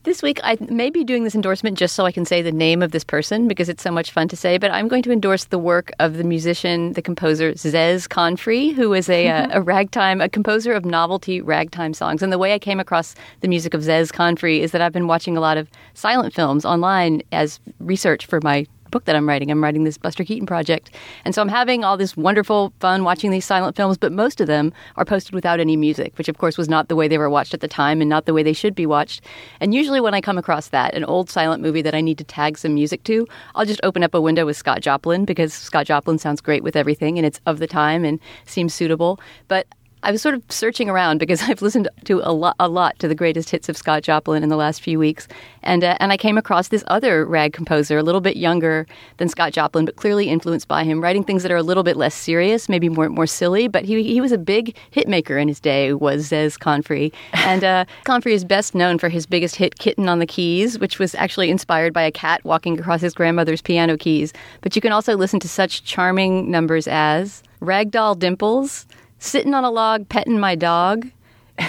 [0.05, 2.83] This week, I may be doing this endorsement just so I can say the name
[2.83, 4.59] of this person because it's so much fun to say.
[4.59, 8.93] But I'm going to endorse the work of the musician, the composer Zez Confrey, who
[8.93, 12.23] is a, uh, a ragtime, a composer of novelty ragtime songs.
[12.23, 15.07] And the way I came across the music of Zez Confrey is that I've been
[15.07, 19.51] watching a lot of silent films online as research for my book that I'm writing.
[19.51, 20.93] I'm writing this Buster Keaton project.
[21.25, 24.47] And so I'm having all this wonderful fun watching these silent films, but most of
[24.47, 27.29] them are posted without any music, which of course was not the way they were
[27.29, 29.21] watched at the time and not the way they should be watched.
[29.59, 32.25] And usually when I come across that, an old silent movie that I need to
[32.25, 33.27] tag some music to,
[33.57, 36.77] I'll just open up a window with Scott Joplin because Scott Joplin sounds great with
[36.77, 39.19] everything and it's of the time and seems suitable.
[39.49, 39.67] But
[40.05, 43.09] I was sort of searching around because I've listened to a lot, a lot to
[43.09, 45.27] the greatest hits of Scott Joplin in the last few weeks,
[45.63, 48.87] and uh, and I came across this other rag composer, a little bit younger
[49.17, 51.97] than Scott Joplin, but clearly influenced by him, writing things that are a little bit
[51.97, 53.67] less serious, maybe more more silly.
[53.67, 55.95] But he he was a big hit maker in his day.
[55.95, 60.19] Was Zez Confrey, and uh, Confrey is best known for his biggest hit, "Kitten on
[60.19, 64.35] the Keys," which was actually inspired by a cat walking across his grandmother's piano keys.
[64.61, 68.87] But you can also listen to such charming numbers as "Ragdoll Dimples."
[69.19, 71.11] Sitting on a Log Petting My Dog,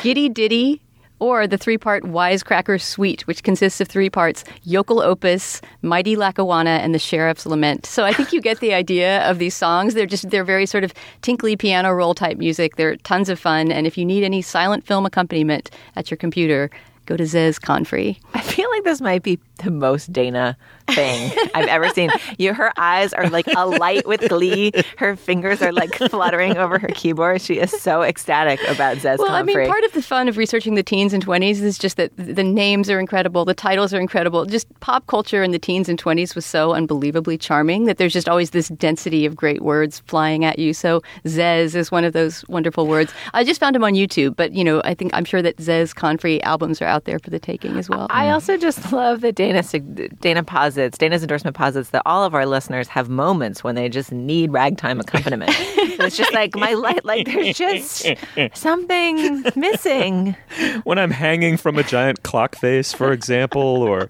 [0.02, 0.82] Giddy Ditty,
[1.20, 6.72] or the three part Wisecracker Suite, which consists of three parts Yokel Opus, Mighty Lackawanna,
[6.72, 7.86] and the Sheriff's Lament.
[7.86, 9.94] So I think you get the idea of these songs.
[9.94, 12.76] They're just, they're very sort of tinkly piano roll type music.
[12.76, 13.72] They're tons of fun.
[13.72, 16.70] And if you need any silent film accompaniment at your computer,
[17.06, 18.18] go to Zez Confrey.
[18.34, 22.12] I feel like this might be the most Dana thing I've ever seen.
[22.38, 24.72] You, her eyes are like alight with glee.
[24.98, 27.42] Her fingers are like fluttering over her keyboard.
[27.42, 30.76] She is so ecstatic about Zez Well, I mean, part of the fun of researching
[30.76, 34.46] the teens and 20s is just that the names are incredible, the titles are incredible.
[34.46, 38.30] Just pop culture in the teens and 20s was so unbelievably charming that there's just
[38.30, 40.74] always this density of great words flying at you.
[40.74, 43.14] So Zez is one of those wonderful words.
[43.34, 45.94] I just found him on YouTube, but you know, I think I'm sure that Zez
[45.94, 48.08] Confrey albums are out there for the taking as well.
[48.10, 52.46] I also just love that Dana Dana posits, Dana's endorsement posits that all of our
[52.48, 55.52] listeners have moments when they just need ragtime accompaniment.
[55.56, 58.08] it's just like my light, like there's just
[58.54, 60.36] something missing.
[60.84, 64.10] when I'm hanging from a giant clock face, for example, or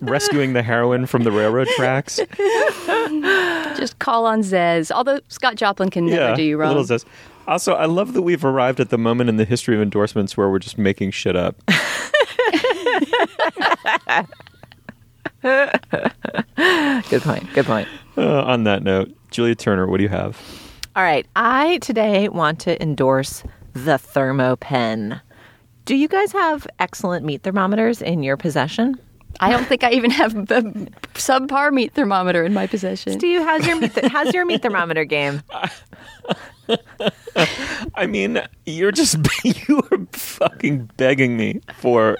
[0.00, 2.16] rescuing the heroine from the railroad tracks.
[3.76, 4.90] just call on Zez.
[4.90, 6.68] Although Scott Joplin can never do you wrong.
[6.68, 7.06] little zest.
[7.46, 10.48] Also, I love that we've arrived at the moment in the history of endorsements where
[10.48, 11.56] we're just making shit up.
[17.10, 17.52] Good point.
[17.52, 17.88] Good point.
[18.16, 20.40] Uh, on that note, Julia Turner, what do you have?
[20.94, 21.26] All right.
[21.34, 25.20] I today want to endorse the Thermopen.
[25.84, 28.96] Do you guys have excellent meat thermometers in your possession?
[29.40, 30.62] I don't think I even have a
[31.14, 33.14] subpar meat thermometer in my possession.
[33.14, 35.42] Steve, how's your meat th- how's your meat thermometer game?
[37.96, 42.16] I mean, you're just you are fucking begging me for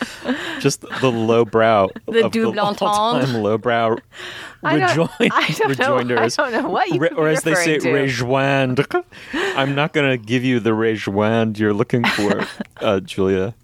[0.60, 2.86] just the low brow, The double entendre.
[2.88, 3.96] all-time low brow
[4.62, 4.88] I don't-
[5.18, 7.74] rejoin, I don't know- I don't know what you Re- could or as they say,
[7.74, 7.92] referring to.
[8.02, 9.04] rejoindre.
[9.32, 12.46] I'm not going to give you the rejoindre you're looking for,
[12.80, 13.54] uh, Julia.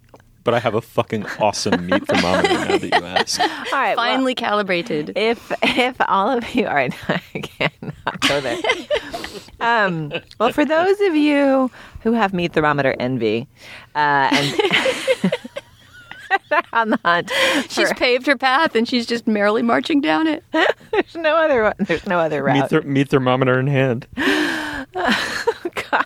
[0.44, 3.40] But I have a fucking awesome meat thermometer now that you ask.
[3.40, 3.96] All right.
[3.96, 5.12] well, Finely calibrated.
[5.16, 8.56] if if all of you all right, I cannot go there.
[9.58, 11.68] Um, well, for those of you
[12.02, 13.48] who have meat thermometer envy,
[13.96, 15.05] uh, and they're
[16.72, 17.30] on the hunt,
[17.68, 20.44] She's for- paved her path and she's just merrily marching down it.
[20.52, 22.70] there's no other there's no other Meat, route.
[22.70, 24.06] ther- meat thermometer in hand.
[24.18, 25.54] oh,
[25.90, 26.04] God.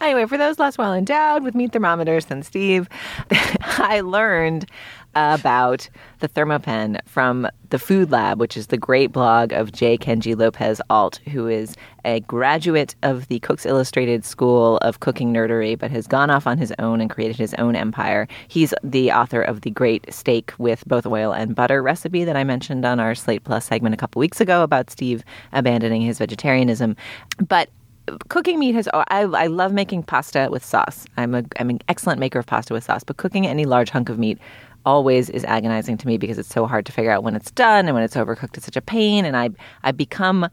[0.00, 2.88] Anyway, for those less well endowed with meat thermometers than Steve,
[3.30, 4.68] I learned
[5.16, 5.88] about
[6.20, 9.98] the Thermopen from the Food Lab, which is the great blog of J.
[9.98, 15.78] Kenji Lopez Alt, who is a graduate of the Cooks Illustrated School of Cooking Nerdery,
[15.78, 18.28] but has gone off on his own and created his own empire.
[18.48, 22.44] He's the author of the great steak with both oil and butter recipe that I
[22.44, 26.96] mentioned on our Slate Plus segment a couple weeks ago about Steve abandoning his vegetarianism.
[27.48, 27.70] But
[28.28, 32.20] cooking meat has I, I love making pasta with sauce i'm a i'm an excellent
[32.20, 34.38] maker of pasta with sauce but cooking any large hunk of meat
[34.86, 37.86] always is agonizing to me because it's so hard to figure out when it's done
[37.86, 39.48] and when it's overcooked it's such a pain and i
[39.82, 40.48] i become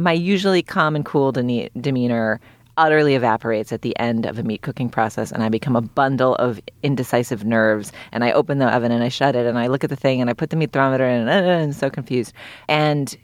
[0.00, 2.40] my usually calm and cool de- demeanor
[2.78, 6.36] utterly evaporates at the end of a meat cooking process and I become a bundle
[6.36, 9.82] of indecisive nerves and I open the oven and I shut it and I look
[9.82, 12.32] at the thing and I put the meat thermometer in and, and so confused.
[12.68, 13.16] And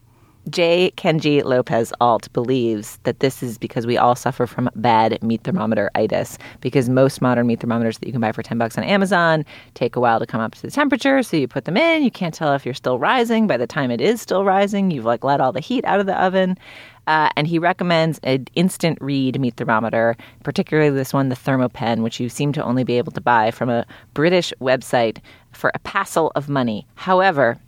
[0.50, 0.92] J.
[0.96, 5.90] Kenji Lopez Alt believes that this is because we all suffer from bad meat thermometer
[5.94, 6.38] itis.
[6.60, 9.96] Because most modern meat thermometers that you can buy for 10 bucks on Amazon take
[9.96, 11.22] a while to come up to the temperature.
[11.22, 13.46] So you put them in, you can't tell if you're still rising.
[13.46, 16.06] By the time it is still rising, you've like let all the heat out of
[16.06, 16.58] the oven.
[17.06, 22.18] Uh, and he recommends an instant read meat thermometer, particularly this one, the Thermopen, which
[22.18, 23.84] you seem to only be able to buy from a
[24.14, 25.18] British website
[25.52, 26.86] for a passel of money.
[26.94, 27.58] However,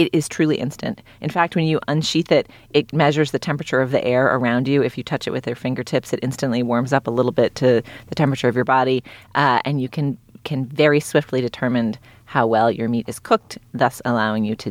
[0.00, 1.02] it is truly instant.
[1.20, 4.82] In fact, when you unsheath it, it measures the temperature of the air around you.
[4.82, 7.82] If you touch it with your fingertips, it instantly warms up a little bit to
[8.06, 12.70] the temperature of your body, uh, and you can can very swiftly determine how well
[12.70, 14.70] your meat is cooked, thus allowing you to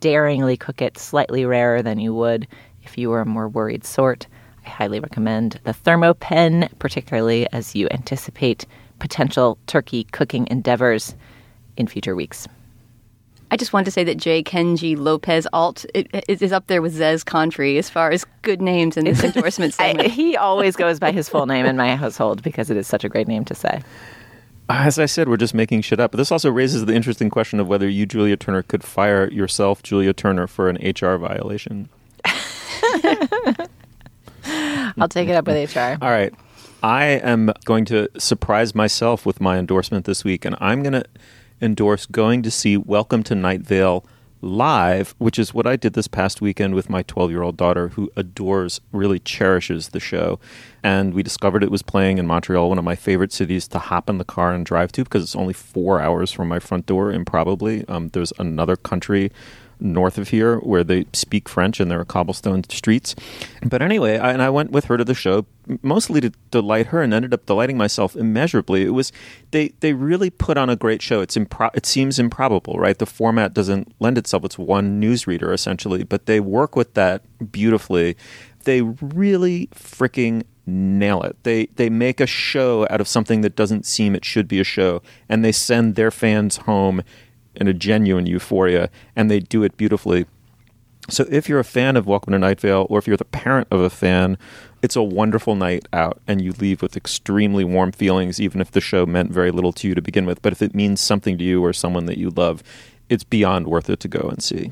[0.00, 2.46] daringly cook it slightly rarer than you would
[2.82, 4.26] if you were a more worried sort.
[4.66, 8.66] I highly recommend the Thermopen, particularly as you anticipate
[8.98, 11.14] potential turkey cooking endeavors
[11.78, 12.46] in future weeks.
[13.50, 14.42] I just wanted to say that J.
[14.42, 19.06] Kenji Lopez Alt is up there with Zez Confrey as far as good names in
[19.06, 20.08] this endorsement segment.
[20.08, 23.04] I, he always goes by his full name in my household because it is such
[23.04, 23.82] a great name to say.
[24.68, 26.10] As I said, we're just making shit up.
[26.10, 29.82] But this also raises the interesting question of whether you, Julia Turner, could fire yourself,
[29.82, 31.88] Julia Turner, for an HR violation.
[34.98, 35.96] I'll take it up with HR.
[36.02, 36.34] All right.
[36.82, 41.04] I am going to surprise myself with my endorsement this week, and I'm going to
[41.60, 44.04] endorse going to see Welcome to Night Vale
[44.40, 47.88] live, which is what I did this past weekend with my 12 year old daughter,
[47.88, 50.38] who adores, really cherishes the show.
[50.82, 54.08] And we discovered it was playing in Montreal, one of my favorite cities to hop
[54.08, 57.12] in the car and drive to because it's only four hours from my front door,
[57.12, 57.84] improbably.
[57.88, 59.32] Um, there's another country
[59.80, 63.14] north of here where they speak French and there are cobblestone streets.
[63.62, 65.46] But anyway, I, and I went with her to the show
[65.82, 68.82] mostly to delight her and ended up delighting myself immeasurably.
[68.82, 69.12] It was
[69.50, 71.20] they they really put on a great show.
[71.20, 72.98] It's impro- it seems improbable, right?
[72.98, 74.44] The format doesn't lend itself.
[74.44, 77.22] It's one newsreader essentially, but they work with that
[77.52, 78.16] beautifully.
[78.64, 81.36] They really freaking nail it.
[81.42, 84.64] They they make a show out of something that doesn't seem it should be a
[84.64, 87.02] show, and they send their fans home
[87.58, 90.26] in a genuine euphoria, and they do it beautifully.
[91.10, 93.68] So if you're a fan of Welcome to Night Vale, or if you're the parent
[93.70, 94.36] of a fan,
[94.82, 98.80] it's a wonderful night out, and you leave with extremely warm feelings, even if the
[98.80, 100.42] show meant very little to you to begin with.
[100.42, 102.62] But if it means something to you or someone that you love,
[103.08, 104.70] it's beyond worth it to go and see.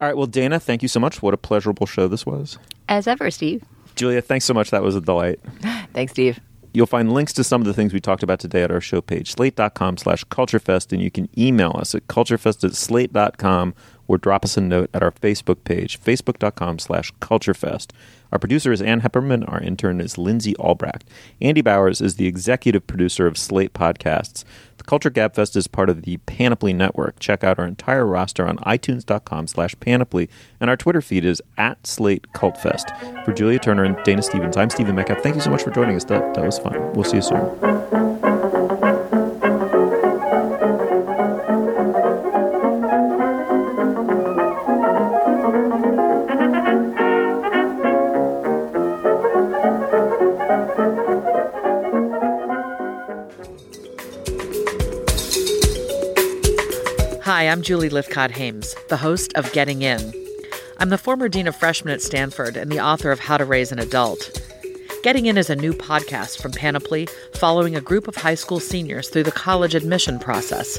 [0.00, 1.20] All right, well, Dana, thank you so much.
[1.20, 2.58] What a pleasurable show this was.
[2.88, 3.64] As ever, Steve.
[3.96, 4.70] Julia, thanks so much.
[4.70, 5.40] That was a delight.
[5.92, 6.40] thanks, Steve.
[6.72, 9.00] You'll find links to some of the things we talked about today at our show
[9.00, 13.74] page, slate.com slash culturefest, and you can email us at culturefest at slate.com
[14.10, 17.92] or drop us a note at our Facebook page, facebook.com slash culturefest.
[18.32, 19.48] Our producer is Ann Heppermann.
[19.48, 21.04] Our intern is Lindsay Albrecht.
[21.40, 24.42] Andy Bowers is the executive producer of Slate Podcasts.
[24.78, 27.20] The Culture Gabfest is part of the Panoply Network.
[27.20, 31.86] Check out our entire roster on itunes.com slash panoply, and our Twitter feed is at
[31.86, 33.24] Slate Cultfest.
[33.24, 35.22] For Julia Turner and Dana Stevens, I'm Stephen Metcalf.
[35.22, 36.04] Thank you so much for joining us.
[36.04, 36.94] That, that was fun.
[36.94, 38.19] We'll see you soon.
[57.40, 60.12] Hi, I'm Julie Lythcott Haims, the host of Getting In.
[60.76, 63.72] I'm the former dean of freshmen at Stanford and the author of How to Raise
[63.72, 64.42] an Adult.
[65.02, 69.08] Getting In is a new podcast from Panoply following a group of high school seniors
[69.08, 70.76] through the college admission process.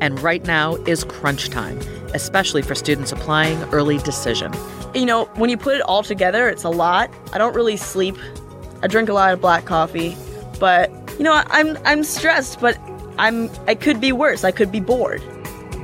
[0.00, 1.80] And right now is crunch time,
[2.14, 4.52] especially for students applying early decision.
[4.94, 7.10] You know, when you put it all together, it's a lot.
[7.32, 8.16] I don't really sleep.
[8.84, 10.16] I drink a lot of black coffee,
[10.60, 12.78] but you know, I'm I'm stressed, but
[13.18, 14.44] I'm I could be worse.
[14.44, 15.20] I could be bored.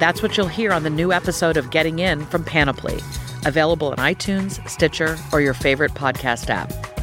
[0.01, 3.01] That's what you'll hear on the new episode of Getting In from Panoply,
[3.45, 7.00] available on iTunes, Stitcher, or your favorite podcast app.